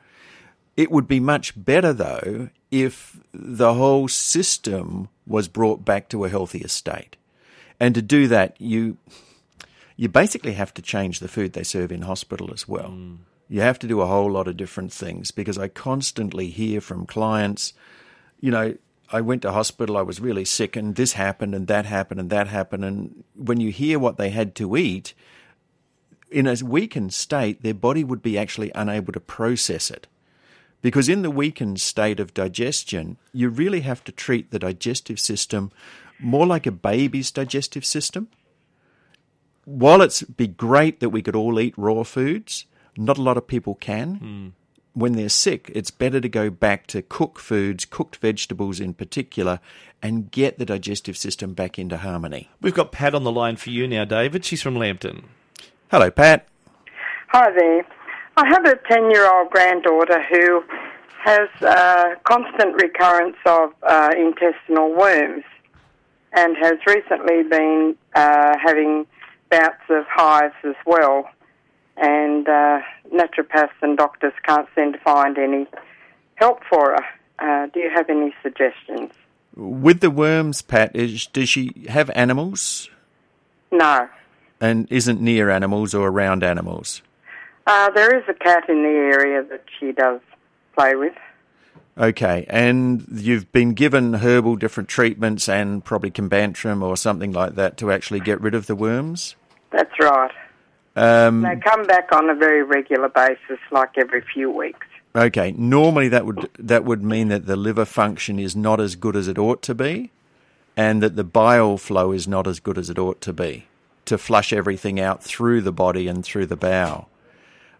It 0.77 0.91
would 0.91 1.07
be 1.07 1.21
much 1.21 1.53
better 1.63 1.93
though 1.93 2.51
if 2.71 3.21
the 3.33 3.75
whole 3.75 4.09
system 4.09 5.09
was 5.27 5.49
brought 5.49 5.85
back 5.85 6.09
to 6.09 6.25
a 6.25 6.29
healthier 6.29 6.69
state. 6.69 7.17
And 7.79 7.95
to 7.95 8.03
do 8.03 8.29
that, 8.29 8.61
you 8.61 8.97
you 9.97 10.09
basically 10.09 10.55
have 10.55 10.73
to 10.75 10.83
change 10.83 11.21
the 11.21 11.29
food 11.29 11.53
they 11.53 11.63
serve 11.63 11.93
in 11.93 12.03
hospital 12.03 12.51
as 12.53 12.67
well. 12.67 12.89
Mm. 12.89 13.19
You 13.49 13.61
have 13.61 13.79
to 13.81 13.87
do 13.87 14.01
a 14.01 14.07
whole 14.07 14.31
lot 14.31 14.49
of 14.49 14.57
different 14.57 14.93
things 14.93 15.31
because 15.31 15.59
I 15.59 15.69
constantly 15.69 16.49
hear 16.49 16.81
from 16.81 17.07
clients, 17.07 17.75
you 18.41 18.51
know, 18.51 18.77
I 19.13 19.21
went 19.21 19.43
to 19.43 19.53
hospital, 19.53 19.99
I 19.99 20.03
was 20.03 20.21
really 20.21 20.47
sick, 20.47 20.75
and 20.75 20.97
this 20.97 21.13
happened, 21.13 21.55
and 21.55 21.67
that 21.67 21.85
happened, 21.85 22.19
and 22.19 22.31
that 22.31 22.49
happened. 22.49 22.85
And 22.85 23.25
when 23.37 23.61
you 23.61 23.71
hear 23.71 23.99
what 23.99 24.17
they 24.17 24.31
had 24.31 24.55
to 24.55 24.75
eat, 24.77 25.13
in 26.31 26.47
a 26.47 26.57
weakened 26.65 27.13
state, 27.13 27.63
their 27.63 27.75
body 27.75 28.03
would 28.03 28.23
be 28.23 28.39
actually 28.39 28.73
unable 28.75 29.13
to 29.13 29.21
process 29.21 29.91
it. 29.91 30.07
Because 30.83 31.09
in 31.09 31.23
the 31.23 31.31
weakened 31.31 31.81
state 31.81 32.21
of 32.21 32.35
digestion, 32.35 33.17
you 33.33 33.49
really 33.49 33.81
have 33.81 34.03
to 34.05 34.13
treat 34.13 34.51
the 34.51 34.59
digestive 34.59 35.19
system 35.19 35.71
more 36.19 36.47
like 36.47 36.67
a 36.67 36.73
baby's 36.73 37.31
digestive 37.31 37.85
system. 37.85 38.29
While 39.65 40.03
it's 40.03 40.23
be 40.23 40.49
great 40.49 41.01
that 41.01 41.11
we 41.11 41.23
could 41.23 41.37
all 41.37 41.61
eat 41.61 41.75
raw 41.77 42.03
foods, 42.03 42.67
not 42.97 43.19
a 43.19 43.23
lot 43.23 43.37
of 43.37 43.47
people 43.47 43.75
can. 43.77 44.19
Mm. 44.19 44.53
When 44.95 45.13
they're 45.13 45.29
sick, 45.31 45.71
it's 45.75 45.91
better 45.91 46.21
to 46.21 46.29
go 46.29 46.51
back 46.51 46.87
to 46.89 47.01
cooked 47.01 47.41
foods, 47.41 47.85
cooked 47.85 48.17
vegetables 48.17 48.79
in 48.79 48.93
particular, 48.93 49.61
and 50.03 50.31
get 50.31 50.59
the 50.59 50.67
digestive 50.67 51.17
system 51.17 51.55
back 51.55 51.79
into 51.79 51.97
harmony. 51.97 52.51
We've 52.61 52.75
got 52.75 52.93
Pat 52.93 53.15
on 53.15 53.25
the 53.25 53.33
line 53.33 53.57
for 53.57 53.71
you 53.71 53.87
now, 53.89 54.05
David. 54.05 54.45
She's 54.45 54.61
from 54.61 54.77
Lambton. 54.77 55.29
Hello, 55.91 56.11
Pat. 56.11 56.47
Hi 57.29 57.51
there. 57.53 57.87
I 58.37 58.47
have 58.47 58.65
a 58.65 58.77
10 58.89 59.11
year 59.11 59.31
old 59.31 59.51
granddaughter 59.51 60.23
who 60.31 60.65
has 61.23 61.49
a 61.61 62.17
constant 62.25 62.75
recurrence 62.81 63.37
of 63.47 63.73
uh, 63.83 64.11
intestinal 64.17 64.93
worms 64.93 65.45
and 66.33 66.57
has 66.57 66.79
recently 66.87 67.43
been 67.43 67.95
uh, 68.15 68.57
having 68.63 69.07
bouts 69.51 69.83
of 69.91 70.05
hives 70.09 70.55
as 70.65 70.75
well. 70.87 71.29
And 71.99 72.49
uh, 72.49 72.81
naturopaths 73.13 73.71
and 73.83 73.99
doctors 73.99 74.33
can't 74.45 74.67
seem 74.75 74.95
to 74.95 74.99
find 75.01 75.37
any 75.37 75.67
help 76.37 76.63
for 76.69 76.97
her. 76.97 77.05
Uh, 77.39 77.67
do 77.67 77.81
you 77.81 77.91
have 77.95 78.09
any 78.09 78.35
suggestions? 78.43 79.11
With 79.55 80.01
the 80.01 80.11
worms, 80.11 80.63
Pat, 80.63 80.97
is, 80.97 81.27
does 81.27 81.51
she 81.51 81.87
have 81.89 82.11
animals? 82.15 82.89
No. 83.71 84.09
And 84.59 84.91
isn't 84.91 85.21
near 85.21 85.51
animals 85.51 85.95
or 85.95 86.09
around 86.09 86.43
animals? 86.43 87.03
Uh, 87.67 87.91
there 87.91 88.17
is 88.17 88.25
a 88.29 88.35
cat 88.35 88.69
in 88.69 88.83
the 88.83 88.89
area 88.89 89.43
that 89.45 89.65
she 89.79 89.93
does 89.93 90.21
play 90.75 90.95
with. 90.95 91.15
Okay, 91.97 92.47
and 92.49 93.05
you've 93.13 93.53
been 93.53 93.75
given 93.75 94.15
herbal 94.15 94.57
different 94.57 94.89
treatments 94.89 95.49
and 95.49 95.85
probably 95.85 96.11
Combantrin 96.11 96.83
or 96.83 96.97
something 96.97 97.33
like 97.33 97.55
that 97.57 97.77
to 97.79 97.93
actually 97.93 98.21
get 98.21 98.41
rid 98.41 98.55
of 98.55 98.67
the 98.67 98.75
worms? 98.75 99.37
That's 99.71 99.93
right. 100.01 100.31
Um, 100.97 101.43
they 101.43 101.57
come 101.57 101.87
back 101.87 102.09
on 102.13 102.31
a 102.31 102.35
very 102.35 102.63
regular 102.63 103.09
basis, 103.09 103.59
like 103.71 103.97
every 103.97 104.23
few 104.33 104.51
weeks. 104.51 104.87
Okay, 105.15 105.53
normally 105.53 106.09
that 106.09 106.25
would 106.25 106.49
that 106.59 106.85
would 106.85 107.03
mean 107.03 107.29
that 107.29 107.45
the 107.45 107.57
liver 107.57 107.85
function 107.85 108.39
is 108.39 108.57
not 108.57 108.81
as 108.81 108.97
good 108.97 109.15
as 109.15 109.29
it 109.29 109.39
ought 109.39 109.61
to 109.63 109.75
be, 109.75 110.11
and 110.77 111.03
that 111.03 111.17
the 111.17 111.25
bile 111.25 111.77
flow 111.77 112.13
is 112.13 112.27
not 112.27 112.47
as 112.47 112.61
good 112.61 112.79
as 112.79 112.89
it 112.89 112.99
ought 112.99 113.21
to 113.21 113.33
be 113.33 113.67
to 114.07 114.17
flush 114.17 114.53
everything 114.53 114.99
out 114.99 115.23
through 115.23 115.61
the 115.61 115.73
body 115.73 116.09
and 116.09 116.25
through 116.25 116.47
the 116.47 116.57
bowel. 116.57 117.09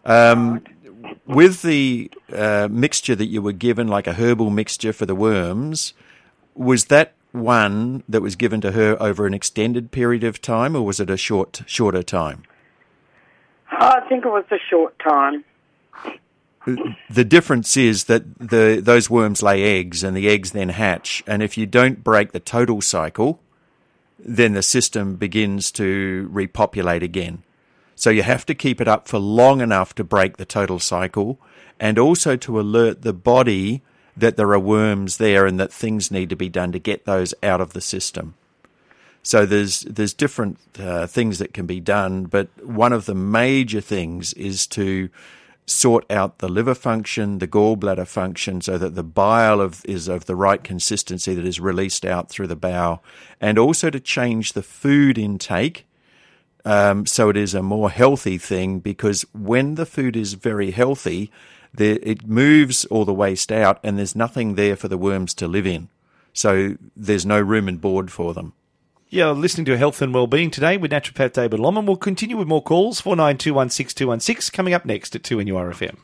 Um, 0.05 0.63
with 1.25 1.61
the 1.61 2.11
uh, 2.31 2.67
mixture 2.69 3.15
that 3.15 3.27
you 3.27 3.41
were 3.41 3.53
given, 3.53 3.87
like 3.87 4.07
a 4.07 4.13
herbal 4.13 4.49
mixture 4.49 4.93
for 4.93 5.05
the 5.05 5.15
worms, 5.15 5.93
was 6.55 6.85
that 6.85 7.13
one 7.31 8.03
that 8.07 8.21
was 8.21 8.35
given 8.35 8.61
to 8.61 8.71
her 8.71 8.95
over 9.01 9.25
an 9.25 9.33
extended 9.33 9.91
period 9.91 10.23
of 10.23 10.41
time, 10.41 10.75
or 10.75 10.85
was 10.85 10.99
it 10.99 11.09
a 11.09 11.17
short, 11.17 11.61
shorter 11.65 12.03
time? 12.03 12.43
I 13.71 14.01
think 14.07 14.25
it 14.25 14.29
was 14.29 14.45
a 14.51 14.59
short 14.69 14.97
time. 14.99 15.43
The 17.09 17.25
difference 17.25 17.75
is 17.75 18.05
that 18.05 18.23
the 18.39 18.79
those 18.81 19.09
worms 19.09 19.43
lay 19.43 19.79
eggs, 19.79 20.01
and 20.01 20.15
the 20.15 20.29
eggs 20.29 20.51
then 20.51 20.69
hatch. 20.69 21.21
And 21.27 21.43
if 21.43 21.57
you 21.57 21.65
don't 21.65 22.03
break 22.03 22.31
the 22.31 22.39
total 22.39 22.81
cycle, 22.81 23.41
then 24.17 24.53
the 24.53 24.63
system 24.63 25.17
begins 25.17 25.71
to 25.73 26.29
repopulate 26.31 27.03
again. 27.03 27.43
So 27.95 28.09
you 28.09 28.23
have 28.23 28.45
to 28.47 28.55
keep 28.55 28.81
it 28.81 28.87
up 28.87 29.07
for 29.07 29.19
long 29.19 29.61
enough 29.61 29.93
to 29.95 30.03
break 30.03 30.37
the 30.37 30.45
total 30.45 30.79
cycle 30.79 31.39
and 31.79 31.99
also 31.99 32.35
to 32.37 32.59
alert 32.59 33.01
the 33.01 33.13
body 33.13 33.81
that 34.15 34.37
there 34.37 34.51
are 34.51 34.59
worms 34.59 35.17
there 35.17 35.45
and 35.45 35.59
that 35.59 35.73
things 35.73 36.11
need 36.11 36.29
to 36.29 36.35
be 36.35 36.49
done 36.49 36.71
to 36.71 36.79
get 36.79 37.05
those 37.05 37.33
out 37.41 37.61
of 37.61 37.73
the 37.73 37.81
system. 37.81 38.35
So 39.23 39.45
there's 39.45 39.81
there's 39.81 40.13
different 40.13 40.59
uh, 40.77 41.07
things 41.07 41.39
that 41.39 41.53
can 41.53 41.65
be 41.65 41.79
done, 41.79 42.25
but 42.25 42.49
one 42.63 42.91
of 42.91 43.05
the 43.05 43.15
major 43.15 43.79
things 43.79 44.33
is 44.33 44.67
to 44.67 45.09
sort 45.65 46.09
out 46.11 46.39
the 46.39 46.49
liver 46.49 46.75
function, 46.75 47.39
the 47.39 47.47
gallbladder 47.47 48.05
function, 48.05 48.59
so 48.59 48.77
that 48.77 48.95
the 48.95 49.03
bile 49.03 49.61
of, 49.61 49.83
is 49.85 50.09
of 50.09 50.25
the 50.25 50.35
right 50.35 50.61
consistency 50.61 51.33
that 51.33 51.45
is 51.45 51.59
released 51.59 52.05
out 52.05 52.27
through 52.27 52.47
the 52.47 52.55
bowel, 52.55 53.01
and 53.39 53.57
also 53.57 53.89
to 53.89 53.99
change 53.99 54.51
the 54.51 54.61
food 54.63 55.17
intake 55.17 55.85
um, 56.65 57.05
so 57.05 57.29
it 57.29 57.37
is 57.37 57.53
a 57.53 57.63
more 57.63 57.89
healthy 57.89 58.37
thing 58.37 58.79
because 58.79 59.25
when 59.33 59.75
the 59.75 59.85
food 59.85 60.15
is 60.15 60.33
very 60.33 60.71
healthy, 60.71 61.31
there, 61.73 61.99
it 62.01 62.27
moves 62.27 62.85
all 62.85 63.05
the 63.05 63.13
waste 63.13 63.51
out 63.51 63.79
and 63.83 63.97
there's 63.97 64.15
nothing 64.15 64.55
there 64.55 64.75
for 64.75 64.87
the 64.87 64.97
worms 64.97 65.33
to 65.35 65.47
live 65.47 65.67
in. 65.67 65.89
So 66.33 66.77
there's 66.95 67.25
no 67.25 67.39
room 67.39 67.67
and 67.67 67.79
board 67.79 68.11
for 68.11 68.33
them. 68.33 68.53
Yeah, 69.09 69.29
listening 69.29 69.65
to 69.65 69.77
Health 69.77 70.01
and 70.01 70.11
Wellbeing 70.11 70.49
today 70.49 70.77
with 70.77 70.91
naturopath 70.91 71.33
David 71.33 71.59
Lomman. 71.59 71.85
We'll 71.85 71.97
continue 71.97 72.35
with 72.35 72.47
more 72.47 72.63
calls, 72.63 72.99
49216216, 73.01 74.51
coming 74.51 74.73
up 74.73 74.85
next 74.85 75.15
at 75.15 75.21
2NURFM. 75.21 75.97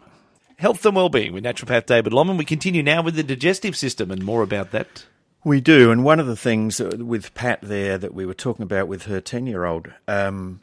Health 0.58 0.86
and 0.86 0.96
Wellbeing 0.96 1.34
with 1.34 1.44
naturopath 1.44 1.88
David 1.88 2.14
Lomman. 2.14 2.38
We 2.38 2.46
continue 2.46 2.84
now 2.84 3.02
with 3.02 3.16
the 3.16 3.24
digestive 3.24 3.76
system 3.76 4.12
and 4.12 4.24
more 4.24 4.44
about 4.44 4.70
that. 4.72 5.06
We 5.44 5.62
do, 5.62 5.90
and 5.90 6.04
one 6.04 6.20
of 6.20 6.28
the 6.28 6.36
things 6.36 6.80
with 6.82 7.34
Pat 7.34 7.60
there 7.62 7.98
that 7.98 8.14
we 8.14 8.26
were 8.26 8.34
talking 8.34 8.64
about 8.64 8.90
with 8.90 9.04
her 9.04 9.22
ten-year-old 9.22 9.88
um, 10.08 10.60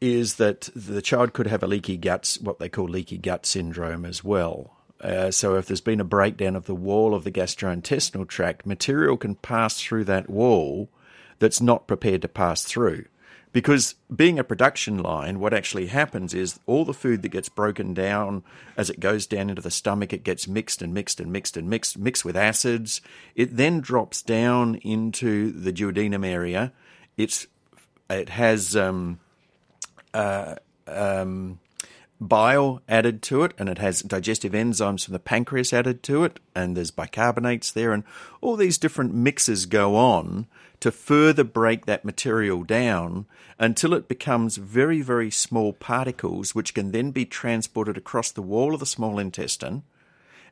is 0.00 0.34
that 0.34 0.68
the 0.74 1.00
child 1.00 1.32
could 1.32 1.46
have 1.46 1.62
a 1.62 1.68
leaky 1.68 1.96
guts, 1.96 2.40
what 2.40 2.58
they 2.58 2.68
call 2.68 2.86
leaky 2.86 3.16
gut 3.16 3.46
syndrome, 3.46 4.04
as 4.04 4.24
well. 4.24 4.76
Uh, 5.00 5.30
so 5.30 5.54
if 5.54 5.66
there's 5.66 5.80
been 5.80 6.00
a 6.00 6.04
breakdown 6.04 6.56
of 6.56 6.66
the 6.66 6.74
wall 6.74 7.14
of 7.14 7.22
the 7.22 7.30
gastrointestinal 7.30 8.26
tract, 8.26 8.66
material 8.66 9.16
can 9.16 9.36
pass 9.36 9.80
through 9.80 10.04
that 10.04 10.28
wall 10.28 10.88
that's 11.38 11.60
not 11.60 11.86
prepared 11.86 12.22
to 12.22 12.28
pass 12.28 12.64
through. 12.64 13.04
Because 13.52 13.96
being 14.14 14.38
a 14.38 14.44
production 14.44 15.02
line, 15.02 15.38
what 15.38 15.52
actually 15.52 15.86
happens 15.86 16.32
is 16.32 16.58
all 16.66 16.86
the 16.86 16.94
food 16.94 17.20
that 17.22 17.28
gets 17.28 17.50
broken 17.50 17.92
down 17.92 18.44
as 18.78 18.88
it 18.88 18.98
goes 18.98 19.26
down 19.26 19.50
into 19.50 19.60
the 19.60 19.70
stomach, 19.70 20.12
it 20.12 20.24
gets 20.24 20.48
mixed 20.48 20.80
and 20.80 20.94
mixed 20.94 21.20
and 21.20 21.30
mixed 21.30 21.56
and 21.58 21.68
mixed, 21.68 21.98
mixed 21.98 22.24
with 22.24 22.36
acids. 22.36 23.02
It 23.34 23.56
then 23.56 23.80
drops 23.80 24.22
down 24.22 24.76
into 24.76 25.52
the 25.52 25.72
duodenum 25.72 26.26
area. 26.26 26.72
It's 27.18 27.46
it 28.08 28.30
has 28.30 28.74
um, 28.74 29.20
uh, 30.14 30.56
um, 30.86 31.58
bile 32.20 32.82
added 32.88 33.22
to 33.22 33.42
it, 33.42 33.52
and 33.58 33.68
it 33.68 33.78
has 33.78 34.02
digestive 34.02 34.52
enzymes 34.52 35.04
from 35.04 35.12
the 35.12 35.18
pancreas 35.18 35.72
added 35.72 36.02
to 36.04 36.24
it, 36.24 36.40
and 36.54 36.76
there's 36.76 36.90
bicarbonates 36.90 37.72
there, 37.72 37.92
and 37.92 38.04
all 38.40 38.56
these 38.56 38.78
different 38.78 39.14
mixes 39.14 39.66
go 39.66 39.96
on 39.96 40.46
to 40.80 40.90
further 40.90 41.44
break 41.44 41.86
that 41.86 42.04
material 42.04 42.64
down 42.64 43.26
until 43.58 43.94
it 43.94 44.08
becomes 44.08 44.56
very, 44.56 45.00
very 45.00 45.30
small 45.30 45.72
particles, 45.72 46.54
which 46.54 46.74
can 46.74 46.90
then 46.90 47.12
be 47.12 47.24
transported 47.24 47.96
across 47.96 48.32
the 48.32 48.42
wall 48.42 48.74
of 48.74 48.80
the 48.80 48.86
small 48.86 49.18
intestine. 49.18 49.84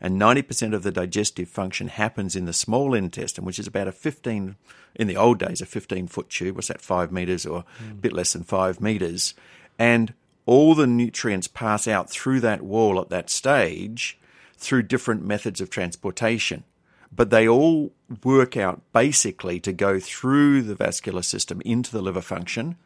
And 0.00 0.20
90% 0.20 0.72
of 0.72 0.82
the 0.82 0.92
digestive 0.92 1.48
function 1.48 1.88
happens 1.88 2.34
in 2.36 2.46
the 2.46 2.52
small 2.52 2.94
intestine, 2.94 3.44
which 3.44 3.58
is 3.58 3.66
about 3.66 3.88
a 3.88 3.92
15, 3.92 4.54
in 4.94 5.06
the 5.08 5.16
old 5.16 5.40
days, 5.40 5.60
a 5.60 5.66
15 5.66 6.06
foot 6.06 6.30
tube. 6.30 6.54
What's 6.54 6.68
that, 6.68 6.80
five 6.80 7.10
meters 7.12 7.44
or 7.44 7.64
mm. 7.82 7.90
a 7.90 7.94
bit 7.94 8.12
less 8.12 8.32
than 8.32 8.44
five 8.44 8.80
meters? 8.80 9.34
And 9.78 10.14
all 10.50 10.74
the 10.74 10.86
nutrients 10.86 11.48
pass 11.48 11.86
out 11.86 12.10
through 12.10 12.40
that 12.40 12.62
wall 12.62 13.00
at 13.00 13.08
that 13.08 13.30
stage 13.30 14.18
through 14.56 14.82
different 14.82 15.24
methods 15.24 15.60
of 15.60 15.70
transportation 15.70 16.64
but 17.12 17.30
they 17.30 17.48
all 17.48 17.92
work 18.22 18.56
out 18.56 18.80
basically 18.92 19.58
to 19.60 19.72
go 19.72 19.98
through 19.98 20.62
the 20.62 20.74
vascular 20.74 21.22
system 21.22 21.60
into 21.64 21.90
the 21.90 22.02
liver 22.02 22.20
function, 22.20 22.76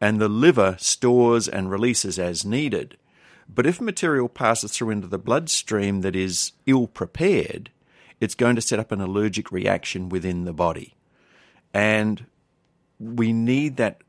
and 0.00 0.20
the 0.20 0.28
liver 0.28 0.76
stores 0.78 1.48
and 1.48 1.70
releases 1.70 2.18
as 2.18 2.44
needed. 2.44 2.96
But 3.48 3.66
if 3.66 3.80
material 3.80 4.28
passes 4.28 4.72
through 4.72 4.90
into 4.90 5.06
the 5.06 5.18
bloodstream 5.18 6.02
that 6.02 6.16
is 6.16 6.52
ill 6.66 6.86
prepared, 6.86 7.70
it's 8.20 8.34
going 8.34 8.56
to 8.56 8.62
set 8.62 8.78
up 8.78 8.92
an 8.92 9.00
allergic 9.00 9.50
reaction 9.50 10.08
within 10.08 10.44
the 10.44 10.52
body. 10.52 10.94
And 11.72 12.26
we 12.98 13.32
need 13.32 13.76
that 13.78 14.02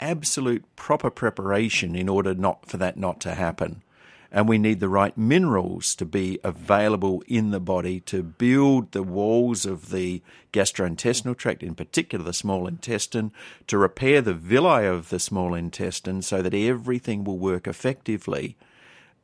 absolute 0.00 0.64
proper 0.76 1.10
preparation 1.10 1.94
in 1.94 2.08
order 2.08 2.34
not 2.34 2.66
for 2.66 2.76
that 2.76 2.96
not 2.96 3.20
to 3.20 3.34
happen 3.34 3.82
and 4.32 4.48
we 4.48 4.58
need 4.58 4.80
the 4.80 4.88
right 4.88 5.16
minerals 5.18 5.94
to 5.96 6.04
be 6.04 6.38
available 6.44 7.22
in 7.26 7.50
the 7.50 7.60
body 7.60 8.00
to 8.00 8.22
build 8.22 8.92
the 8.92 9.02
walls 9.02 9.66
of 9.66 9.90
the 9.90 10.22
gastrointestinal 10.52 11.36
tract, 11.36 11.62
in 11.62 11.74
particular 11.74 12.24
the 12.24 12.32
small 12.32 12.66
intestine, 12.66 13.32
to 13.66 13.76
repair 13.76 14.20
the 14.20 14.34
villi 14.34 14.86
of 14.86 15.08
the 15.08 15.18
small 15.18 15.54
intestine 15.54 16.22
so 16.22 16.42
that 16.42 16.54
everything 16.54 17.24
will 17.24 17.38
work 17.38 17.66
effectively. 17.66 18.56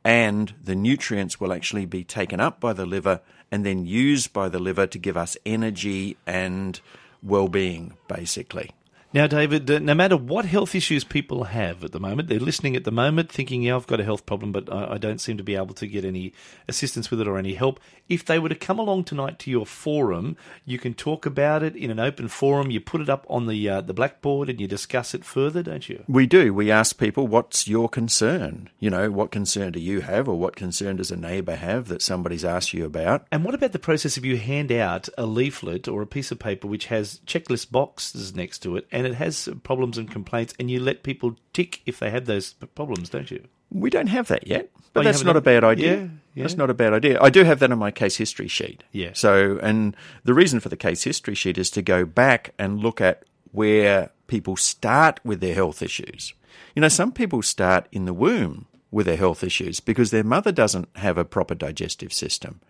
and 0.03 0.53
the 0.63 0.75
nutrients 0.75 1.37
will 1.37 1.51
actually 1.51 1.85
be 1.85 2.01
taken 2.01 2.39
up 2.39 2.61
by 2.61 2.71
the 2.71 2.85
liver 2.85 3.19
and 3.51 3.65
then 3.65 3.85
used 3.85 4.31
by 4.31 4.47
the 4.47 4.59
liver 4.59 4.87
to 4.87 4.97
give 4.97 5.17
us 5.17 5.35
energy 5.45 6.15
and 6.25 6.79
well-being 7.21 7.91
basically. 8.07 8.71
Now, 9.17 9.25
David, 9.25 9.67
no 9.81 9.95
matter 9.95 10.15
what 10.15 10.45
health 10.45 10.75
issues 10.75 11.03
people 11.03 11.45
have 11.45 11.83
at 11.83 11.91
the 11.91 11.99
moment, 11.99 12.29
they're 12.29 12.39
listening 12.39 12.75
at 12.75 12.83
the 12.83 12.91
moment 12.91 13.31
thinking, 13.31 13.63
yeah, 13.63 13.75
I've 13.75 13.87
got 13.87 13.99
a 13.99 14.03
health 14.03 14.27
problem, 14.27 14.51
but 14.51 14.71
I, 14.71 14.93
I, 14.93 14.97
don't 14.99 15.19
seem 15.19 15.37
to 15.37 15.43
be 15.43 15.55
able 15.55 15.73
to 15.73 15.87
get 15.87 16.05
any 16.05 16.33
assistance 16.67 17.09
with 17.09 17.19
it 17.21 17.27
or 17.27 17.39
any 17.39 17.55
help. 17.55 17.79
If 18.07 18.23
they 18.23 18.37
were 18.37 18.49
to 18.49 18.53
come 18.53 18.77
along 18.77 19.05
tonight 19.05 19.39
to 19.39 19.49
your 19.49 19.65
forum, 19.65 20.37
you 20.65 20.77
can 20.77 20.93
talk 20.93 21.25
about 21.25 21.63
it 21.63 21.75
in 21.75 21.89
an 21.89 21.99
open 21.99 22.27
forum. 22.27 22.69
You 22.69 22.79
put 22.79 23.01
it 23.01 23.09
up 23.09 23.25
on 23.27 23.47
the, 23.47 23.67
uh, 23.67 23.81
the 23.81 23.93
blackboard 23.95 24.51
and 24.51 24.61
you 24.61 24.67
discuss 24.67 25.15
it 25.15 25.25
further, 25.25 25.63
don't 25.63 25.89
you? 25.89 26.03
We 26.07 26.27
do. 26.27 26.53
We 26.53 26.69
ask 26.69 26.95
people, 26.99 27.25
what's 27.25 27.67
your 27.67 27.89
concern? 27.89 28.69
You 28.79 28.91
know, 28.91 29.09
what 29.09 29.31
concern 29.31 29.71
do 29.71 29.79
you 29.79 30.01
have 30.01 30.29
or 30.29 30.35
what 30.35 30.55
concern 30.55 30.97
does 30.97 31.09
a 31.09 31.17
neighbour 31.17 31.55
have 31.55 31.87
that 31.87 32.03
somebody's 32.03 32.45
asked 32.45 32.71
you 32.71 32.85
about? 32.85 33.25
And 33.31 33.43
what 33.43 33.55
about 33.55 33.71
the 33.71 33.79
process 33.79 34.15
if 34.15 34.23
you 34.23 34.37
hand 34.37 34.71
out 34.71 35.09
a 35.17 35.25
leaflet 35.25 35.87
or 35.87 36.03
a 36.03 36.07
piece 36.07 36.31
of 36.31 36.37
paper 36.37 36.67
which 36.67 36.85
has 36.85 37.19
checklist 37.25 37.71
boxes 37.71 38.35
next 38.35 38.59
to 38.59 38.75
it 38.75 38.87
and 38.91 39.06
it 39.07 39.15
has 39.15 39.49
problems 39.63 39.97
and 39.97 40.09
complaints, 40.09 40.53
and 40.59 40.69
you 40.69 40.79
let 40.79 41.03
people 41.03 41.35
tick 41.53 41.81
if 41.85 41.99
they 41.99 42.09
have 42.09 42.25
those 42.25 42.53
problems, 42.75 43.09
don't 43.09 43.31
you? 43.31 43.43
We 43.69 43.89
don't 43.89 44.07
have 44.07 44.27
that 44.29 44.47
yet, 44.47 44.69
but 44.93 45.01
Oh, 45.01 45.03
that's 45.03 45.19
haven't 45.19 45.37
a 45.37 45.41
bad 45.41 45.63
idea. 45.63 45.95
Yeah, 45.95 46.07
yeah. 46.33 46.43
That's 46.43 46.55
not 46.55 46.69
a 46.69 46.73
bad 46.73 46.93
idea. 46.93 47.19
I 47.21 47.29
do 47.29 47.43
have 47.43 47.59
that 47.59 47.71
on 47.71 47.79
my 47.79 47.91
case 47.91 48.15
history 48.15 48.47
sheet. 48.47 48.83
Yeah. 48.91 49.11
So, 49.13 49.59
and 49.61 49.95
the 50.23 50.33
reason 50.33 50.59
for 50.59 50.69
the 50.69 50.77
case 50.77 51.03
history 51.03 51.35
sheet 51.35 51.57
is 51.57 51.69
to 51.71 51.81
go 51.81 52.05
back 52.05 52.53
and 52.57 52.79
look 52.79 53.01
at 53.01 53.25
where 53.51 54.11
people 54.27 54.55
start 54.55 55.19
with 55.23 55.41
their 55.41 55.55
health 55.55 55.81
issues. 55.81 56.33
You 56.75 56.81
know, 56.81 56.87
some 56.87 57.11
people 57.11 57.41
start 57.41 57.87
in 57.91 58.05
the 58.05 58.13
womb 58.13 58.67
with 58.91 59.05
their 59.05 59.17
health 59.17 59.43
issues 59.43 59.79
because 59.79 60.11
their 60.11 60.23
mother 60.23 60.51
doesn't 60.51 60.89
have 60.95 61.17
a 61.17 61.25
proper 61.25 61.55
digestive 61.55 62.13
system. 62.13 62.61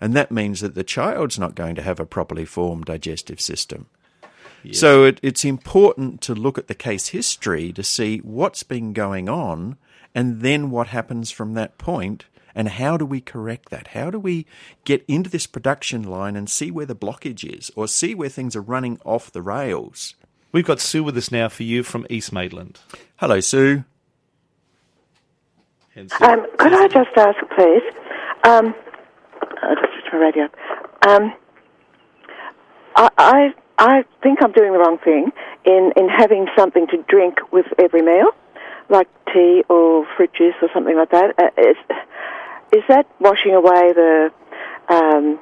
And 0.00 0.14
that 0.14 0.30
means 0.30 0.60
that 0.60 0.74
the 0.74 0.84
child's 0.84 1.38
not 1.38 1.54
going 1.54 1.74
to 1.76 1.82
have 1.82 2.00
a 2.00 2.06
properly 2.06 2.44
formed 2.44 2.84
digestive 2.84 3.40
system. 3.40 3.86
So 4.72 5.04
it, 5.04 5.20
it's 5.22 5.44
important 5.44 6.20
to 6.22 6.34
look 6.34 6.58
at 6.58 6.66
the 6.66 6.74
case 6.74 7.08
history 7.08 7.72
to 7.72 7.82
see 7.82 8.18
what's 8.18 8.62
been 8.62 8.92
going 8.92 9.28
on 9.28 9.76
and 10.14 10.40
then 10.40 10.70
what 10.70 10.88
happens 10.88 11.30
from 11.30 11.54
that 11.54 11.78
point 11.78 12.24
and 12.54 12.68
how 12.70 12.96
do 12.96 13.04
we 13.04 13.20
correct 13.20 13.68
that? 13.68 13.88
How 13.88 14.10
do 14.10 14.18
we 14.18 14.46
get 14.84 15.04
into 15.06 15.28
this 15.30 15.46
production 15.46 16.02
line 16.02 16.36
and 16.36 16.48
see 16.48 16.70
where 16.70 16.86
the 16.86 16.96
blockage 16.96 17.44
is 17.44 17.70
or 17.76 17.86
see 17.86 18.14
where 18.14 18.30
things 18.30 18.56
are 18.56 18.62
running 18.62 18.98
off 19.04 19.30
the 19.30 19.42
rails? 19.42 20.14
We've 20.52 20.64
got 20.64 20.80
Sue 20.80 21.04
with 21.04 21.16
us 21.18 21.30
now 21.30 21.48
for 21.50 21.64
you 21.64 21.82
from 21.82 22.06
East 22.08 22.32
Maitland. 22.32 22.80
Hello, 23.16 23.40
Sue. 23.40 23.84
Sue- 25.94 26.08
Um, 26.24 26.46
could 26.58 26.72
I 26.72 26.88
just 26.88 27.10
ask, 27.16 27.38
please? 27.54 27.82
Um, 28.44 28.74
I'll 29.62 29.74
just 29.76 29.92
switch 29.92 30.12
my 30.12 30.18
radio. 30.18 30.48
Um, 31.06 31.32
I, 32.96 33.10
I 33.18 33.54
I 33.78 34.04
think 34.22 34.42
I'm 34.42 34.52
doing 34.52 34.72
the 34.72 34.78
wrong 34.78 34.98
thing 34.98 35.32
in 35.64 35.92
in 35.96 36.08
having 36.08 36.46
something 36.56 36.86
to 36.88 37.02
drink 37.08 37.38
with 37.52 37.66
every 37.78 38.02
meal, 38.02 38.30
like 38.88 39.08
tea 39.32 39.64
or 39.68 40.06
fruit 40.16 40.32
juice 40.32 40.54
or 40.62 40.68
something 40.72 40.96
like 40.96 41.10
that. 41.10 41.34
Uh, 41.38 41.50
is 41.60 41.76
is 42.72 42.82
that 42.88 43.06
washing 43.20 43.54
away 43.54 43.92
the 43.92 44.32
um, 44.88 45.38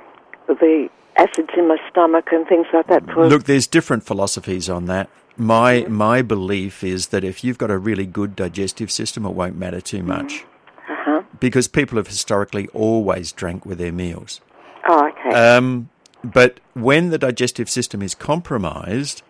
the 0.48 0.88
acids 1.16 1.50
in 1.56 1.68
my 1.68 1.76
stomach 1.90 2.28
and 2.32 2.46
things 2.48 2.66
like 2.72 2.88
that? 2.88 3.04
For 3.06 3.28
Look, 3.28 3.44
there's 3.44 3.66
different 3.66 4.04
philosophies 4.04 4.68
on 4.68 4.86
that. 4.86 5.08
My 5.36 5.84
my 5.88 6.22
belief 6.22 6.84
is 6.84 7.08
that 7.08 7.24
if 7.24 7.44
you've 7.44 7.58
got 7.58 7.70
a 7.70 7.78
really 7.78 8.06
good 8.06 8.36
digestive 8.36 8.90
system, 8.90 9.24
it 9.26 9.30
won't 9.30 9.56
matter 9.56 9.80
too 9.80 10.02
much. 10.02 10.44
uh-huh. 10.88 11.22
Because 11.40 11.68
people 11.68 11.98
have 11.98 12.06
historically 12.06 12.68
always 12.68 13.32
drank 13.32 13.66
with 13.66 13.78
their 13.78 13.92
meals. 13.92 14.40
Oh, 14.88 15.08
okay. 15.08 15.30
Um, 15.30 15.88
but 16.24 16.58
when 16.72 17.10
the 17.10 17.18
digestive 17.18 17.68
system 17.68 18.02
is 18.02 18.14
compromised, 18.14 19.22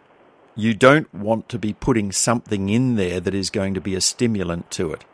you 0.55 0.75
don't 0.75 1.13
want 1.13 1.49
to 1.49 1.59
be 1.59 1.73
putting 1.73 2.13
something 2.13 2.69
in 2.69 2.97
there 2.97 3.21
that 3.21 3.35
is 3.35 3.51
going 3.51 3.75
to 3.75 3.81
be 3.81 3.95
a 3.95 4.01
stimulant 4.01 4.71
to 4.73 4.93
it. 4.93 5.05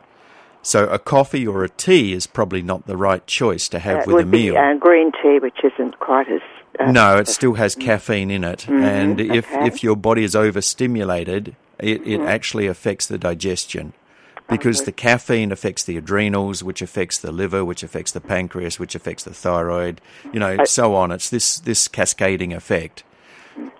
So 0.61 0.85
a 0.85 0.99
coffee 0.99 1.47
or 1.47 1.63
a 1.63 1.69
tea 1.69 2.13
is 2.13 2.27
probably 2.27 2.61
not 2.61 2.85
the 2.85 2.95
right 2.95 3.25
choice 3.25 3.67
to 3.69 3.79
have 3.79 4.05
with 4.05 4.23
a 4.23 4.25
meal. 4.25 4.53
be 4.53 4.57
uh, 4.57 4.75
green 4.75 5.11
tea, 5.11 5.39
which 5.39 5.57
isn't 5.63 5.99
quite 5.99 6.29
as 6.29 6.41
uh, 6.79 6.91
no, 6.91 7.17
it 7.17 7.27
still 7.27 7.55
has 7.55 7.75
caffeine 7.75 8.31
in 8.31 8.43
it, 8.43 8.67
and 8.69 9.19
if 9.19 9.51
okay. 9.51 9.67
if 9.67 9.83
your 9.83 9.97
body 9.97 10.23
is 10.23 10.35
overstimulated, 10.35 11.55
it, 11.79 12.05
it 12.07 12.21
actually 12.21 12.67
affects 12.67 13.07
the 13.07 13.17
digestion. 13.17 13.93
Because 14.51 14.83
the 14.83 14.91
caffeine 14.91 15.51
affects 15.51 15.83
the 15.83 15.97
adrenals, 15.97 16.61
which 16.63 16.81
affects 16.81 17.17
the 17.17 17.31
liver, 17.31 17.63
which 17.65 17.81
affects 17.83 18.11
the 18.11 18.21
pancreas, 18.21 18.77
which 18.79 18.93
affects 18.95 19.23
the 19.23 19.33
thyroid, 19.33 20.01
you 20.31 20.39
know, 20.39 20.57
uh, 20.59 20.65
so 20.65 20.93
on. 20.93 21.11
It's 21.11 21.29
this 21.29 21.59
this 21.59 21.87
cascading 21.87 22.53
effect. 22.53 23.03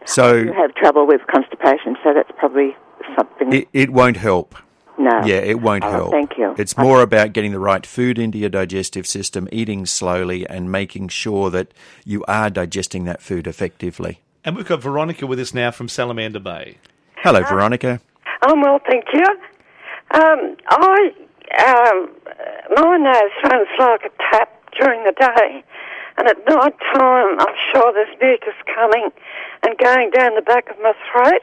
So 0.06 0.34
You 0.36 0.54
have 0.54 0.74
trouble 0.76 1.06
with 1.06 1.22
constipation, 1.28 1.96
so 2.04 2.14
that's 2.14 2.32
probably 2.38 2.76
something. 3.16 3.54
it, 3.54 3.68
it 3.74 3.90
won't 3.92 4.18
help. 4.18 4.56
no. 4.98 5.22
Yeah, 5.26 5.38
it 5.38 5.60
won't 5.62 5.84
Oh, 5.84 5.92
help. 5.92 6.12
Thank 6.12 6.38
you. 6.38 6.54
It's 6.58 6.78
more 6.78 7.02
about 7.02 7.34
getting 7.34 7.52
the 7.52 7.60
right 7.60 7.86
food 7.86 8.18
into 8.20 8.38
your 8.38 8.50
digestive 8.50 9.08
system, 9.08 9.48
eating 9.52 9.86
slowly, 9.86 10.48
and 10.48 10.72
making 10.72 11.08
sure 11.10 11.50
that 11.50 11.74
you 12.06 12.24
are 12.28 12.50
digesting 12.50 13.06
that 13.06 13.22
food 13.22 13.46
effectively. 13.48 14.20
and 14.44 14.56
we've 14.56 14.68
got 14.68 14.82
Veronica 14.82 15.28
with 15.28 15.40
us 15.40 15.54
now 15.54 15.70
from 15.72 15.88
Salamander 15.88 16.40
Bay. 16.40 16.78
Hello, 17.18 17.42
Veronica. 17.44 18.02
I'm 18.44 18.60
well, 18.62 18.80
thank 18.90 19.06
you. 19.14 19.24
Um, 20.14 20.58
I, 20.68 21.14
um, 21.66 22.10
my 22.76 22.98
nose 22.98 23.52
runs 23.52 23.68
like 23.80 24.04
a 24.04 24.12
tap 24.30 24.50
during 24.80 25.04
the 25.04 25.14
day, 25.14 25.64
and 26.18 26.28
at 26.28 26.38
night 26.48 26.78
time, 26.94 27.40
I'm 27.40 27.56
sure 27.72 27.94
there's 27.94 28.20
mucus 28.22 28.54
coming 28.74 29.10
and 29.64 29.78
going 29.78 30.10
down 30.12 30.36
the 30.36 30.42
back 30.42 30.70
of 30.70 30.78
my 30.80 30.94
throat 31.12 31.42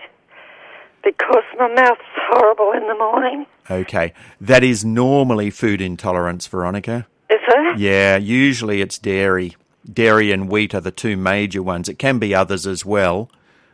because 1.02 1.44
my 1.58 1.72
mouth's 1.72 2.02
horrible 2.28 2.72
in 2.72 2.86
the 2.88 2.94
morning. 2.94 3.46
Okay, 3.70 4.12
that 4.40 4.62
is 4.62 4.84
normally 4.84 5.50
food 5.50 5.80
intolerance, 5.80 6.46
Veronica. 6.46 7.06
Is 7.30 7.40
it? 7.46 7.78
Yeah, 7.78 8.16
usually 8.16 8.80
it's 8.80 8.98
dairy. 8.98 9.56
Dairy 9.90 10.32
and 10.32 10.50
wheat 10.50 10.74
are 10.74 10.80
the 10.80 10.90
two 10.90 11.16
major 11.16 11.62
ones. 11.62 11.88
It 11.88 11.98
can 11.98 12.18
be 12.18 12.34
others 12.34 12.66
as 12.66 12.84
well, 12.84 13.30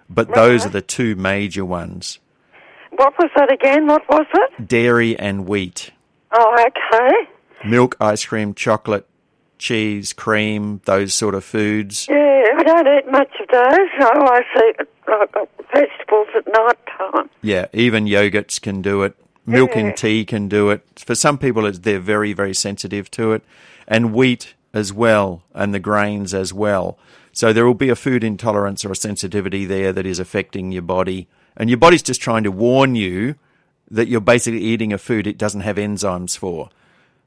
but 0.09 0.33
those 0.35 0.67
are 0.67 0.71
the 0.71 0.83
two 0.83 1.17
major 1.17 1.65
ones. 1.65 2.21
What 2.97 3.15
was 3.19 3.31
that 3.37 3.53
again? 3.53 3.87
What 3.87 4.09
was 4.09 4.27
it? 4.35 4.69
Dairy 4.69 5.19
and 5.19 5.47
wheat. 5.47 5.91
Oh, 6.33 6.67
okay. 6.69 7.15
Milk, 7.69 7.97
ice 8.01 8.25
cream, 8.25 8.55
chocolate, 8.55 9.07
cheese, 9.59 10.13
cream, 10.13 10.81
those 10.85 11.15
sort 11.15 11.35
of 11.35 11.45
foods. 11.45 12.07
Yeah, 12.09 12.45
I 12.57 12.63
don't 12.63 12.87
eat 12.87 13.11
much 13.11 13.33
of 13.41 13.49
those. 13.49 13.89
I 14.01 14.13
always 14.17 14.45
eat 14.69 14.87
uh, 15.09 15.45
vegetables 15.73 16.29
at 16.37 16.47
night 16.53 16.79
time. 16.99 17.31
Yeah, 17.43 17.67
even 17.73 18.05
yogurts 18.07 18.61
can 18.61 18.83
do 18.83 19.03
it. 19.03 19.15
Milk 19.47 19.71
Yeah. 19.75 19.81
and 19.81 19.97
tea 19.97 20.25
can 20.25 20.49
do 20.49 20.71
it. 20.71 20.83
For 21.05 21.15
some 21.15 21.39
people, 21.39 21.67
it's, 21.67 21.81
they're 21.81 22.01
very, 22.01 22.33
very 22.33 22.55
sensitive 22.55 23.11
to 23.13 23.33
it. 23.33 23.43
And 23.87 24.15
wheat 24.15 24.55
as 24.73 24.93
well, 24.93 25.43
and 25.55 25.73
the 25.75 25.79
grains 25.81 26.35
as 26.35 26.53
well. 26.53 26.99
So 27.33 27.53
there 27.53 27.67
will 27.67 27.75
be 27.75 27.89
a 27.91 27.97
food 27.97 28.25
intolerance 28.25 28.85
or 28.85 28.93
a 28.93 28.97
sensitivity 28.97 29.65
there 29.67 29.93
that 29.93 30.07
is 30.07 30.19
affecting 30.19 30.73
your 30.73 30.83
body. 30.83 31.29
And 31.57 31.71
your 31.71 31.79
body's 31.79 32.03
just 32.03 32.21
trying 32.21 32.45
to 32.45 32.51
warn 32.51 32.95
you 32.95 33.37
that 33.90 34.09
you're 34.09 34.21
basically 34.21 34.61
eating 34.61 34.93
a 34.93 34.99
food 34.99 35.27
it 35.27 35.38
doesn't 35.38 35.61
have 35.61 35.77
enzymes 35.77 36.37
for. 36.37 36.71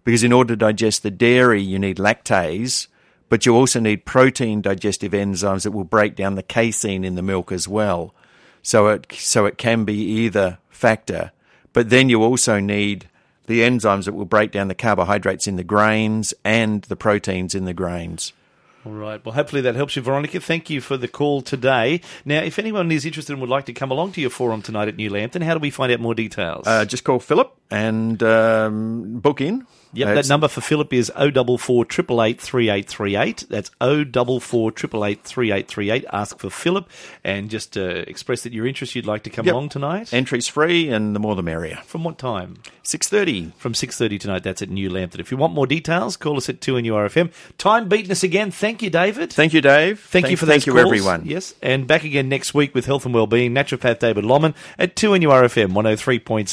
Because 0.03 0.23
in 0.23 0.33
order 0.33 0.53
to 0.53 0.57
digest 0.57 1.03
the 1.03 1.11
dairy, 1.11 1.61
you 1.61 1.79
need 1.79 1.97
lactase, 1.97 2.87
but 3.29 3.45
you 3.45 3.55
also 3.55 3.79
need 3.79 4.05
protein 4.05 4.61
digestive 4.61 5.11
enzymes 5.11 5.63
that 5.63 5.71
will 5.71 5.83
break 5.83 6.15
down 6.15 6.35
the 6.35 6.43
casein 6.43 7.03
in 7.03 7.15
the 7.15 7.21
milk 7.21 7.51
as 7.51 7.67
well. 7.67 8.13
So 8.61 8.87
it 8.87 9.11
so 9.13 9.45
it 9.45 9.57
can 9.57 9.85
be 9.85 9.95
either 9.95 10.59
factor, 10.69 11.31
but 11.73 11.89
then 11.89 12.09
you 12.09 12.23
also 12.23 12.59
need 12.59 13.09
the 13.45 13.61
enzymes 13.61 14.05
that 14.05 14.13
will 14.13 14.25
break 14.25 14.51
down 14.51 14.67
the 14.67 14.75
carbohydrates 14.75 15.47
in 15.47 15.55
the 15.55 15.63
grains 15.63 16.33
and 16.43 16.83
the 16.83 16.95
proteins 16.95 17.55
in 17.55 17.65
the 17.65 17.73
grains. 17.73 18.33
All 18.87 18.93
right. 18.93 19.23
Well, 19.25 19.35
hopefully 19.35 19.61
that 19.63 19.75
helps 19.75 19.97
you, 19.97 20.01
Veronica. 20.01 20.39
Thank 20.39 20.69
you 20.69 20.79
for 20.79 20.95
the 20.95 21.09
call 21.09 21.41
today. 21.41 21.99
Now, 22.23 22.39
if 22.39 22.57
anyone 22.57 22.89
is 22.89 23.05
interested 23.05 23.33
and 23.33 23.41
would 23.41 23.49
like 23.49 23.65
to 23.65 23.73
come 23.73 23.91
along 23.91 24.13
to 24.13 24.21
your 24.21 24.29
forum 24.29 24.61
tonight 24.61 24.87
at 24.87 24.95
New 24.95 25.09
Lambton, 25.09 25.41
how 25.41 25.53
do 25.55 25.59
we 25.59 25.71
find 25.71 25.91
out 25.91 25.99
more 25.99 26.15
details? 26.15 26.65
Uh, 26.65 26.85
just 26.85 27.03
call 27.03 27.19
Philip 27.19 27.53
and 27.69 28.23
um, 28.23 29.19
book 29.19 29.41
in. 29.41 29.67
Yep, 29.93 30.07
Uh, 30.07 30.13
that 30.15 30.27
number 30.29 30.47
for 30.47 30.61
Philip 30.61 30.93
is 30.93 31.11
044 31.15 31.85
888 31.85 32.39
3838. 32.41 33.45
That's 33.49 33.69
044 33.79 34.69
888 34.71 35.23
3838. 35.23 36.05
Ask 36.11 36.39
for 36.39 36.49
Philip 36.49 36.89
and 37.23 37.49
just 37.49 37.77
uh, 37.77 37.81
express 38.07 38.43
that 38.43 38.53
you're 38.53 38.67
interested. 38.67 38.95
You'd 38.97 39.05
like 39.05 39.23
to 39.23 39.29
come 39.29 39.45
Yep. 39.45 39.53
along 39.53 39.69
tonight. 39.69 40.13
Entry's 40.13 40.47
free, 40.47 40.89
and 40.89 41.15
the 41.15 41.19
more 41.19 41.35
the 41.35 41.43
merrier. 41.43 41.79
From 41.85 42.03
what 42.03 42.17
time? 42.17 42.55
Six 42.83 43.07
thirty. 43.09 43.51
From 43.57 43.73
6.30 43.73 44.19
tonight. 44.19 44.43
That's 44.43 44.61
at 44.61 44.69
New 44.69 44.89
Lambton. 44.89 45.19
If 45.19 45.31
you 45.31 45.37
want 45.37 45.53
more 45.53 45.67
details, 45.67 46.15
call 46.15 46.37
us 46.37 46.47
at 46.49 46.61
2 46.61 46.75
RFM. 46.75 47.31
Time 47.57 47.89
beating 47.89 48.11
us 48.11 48.23
again. 48.23 48.49
Thank 48.51 48.81
you, 48.81 48.89
David. 48.89 49.31
Thank 49.33 49.53
you, 49.53 49.61
Dave. 49.61 49.99
Thank, 49.99 50.29
you 50.29 50.37
for 50.37 50.45
those 50.45 50.63
Thank 50.63 50.67
you, 50.67 50.73
calls. 50.73 50.85
everyone. 50.85 51.23
Yes, 51.25 51.53
and 51.61 51.85
back 51.87 52.03
again 52.03 52.29
next 52.29 52.53
week 52.53 52.73
with 52.73 52.85
Health 52.85 53.05
and 53.05 53.13
Wellbeing. 53.13 53.53
Naturopath 53.53 53.99
David 53.99 54.23
Lomman 54.23 54.53
at 54.79 54.95
2 54.95 55.11
RFM 55.11 55.73
103.7. 55.73 56.47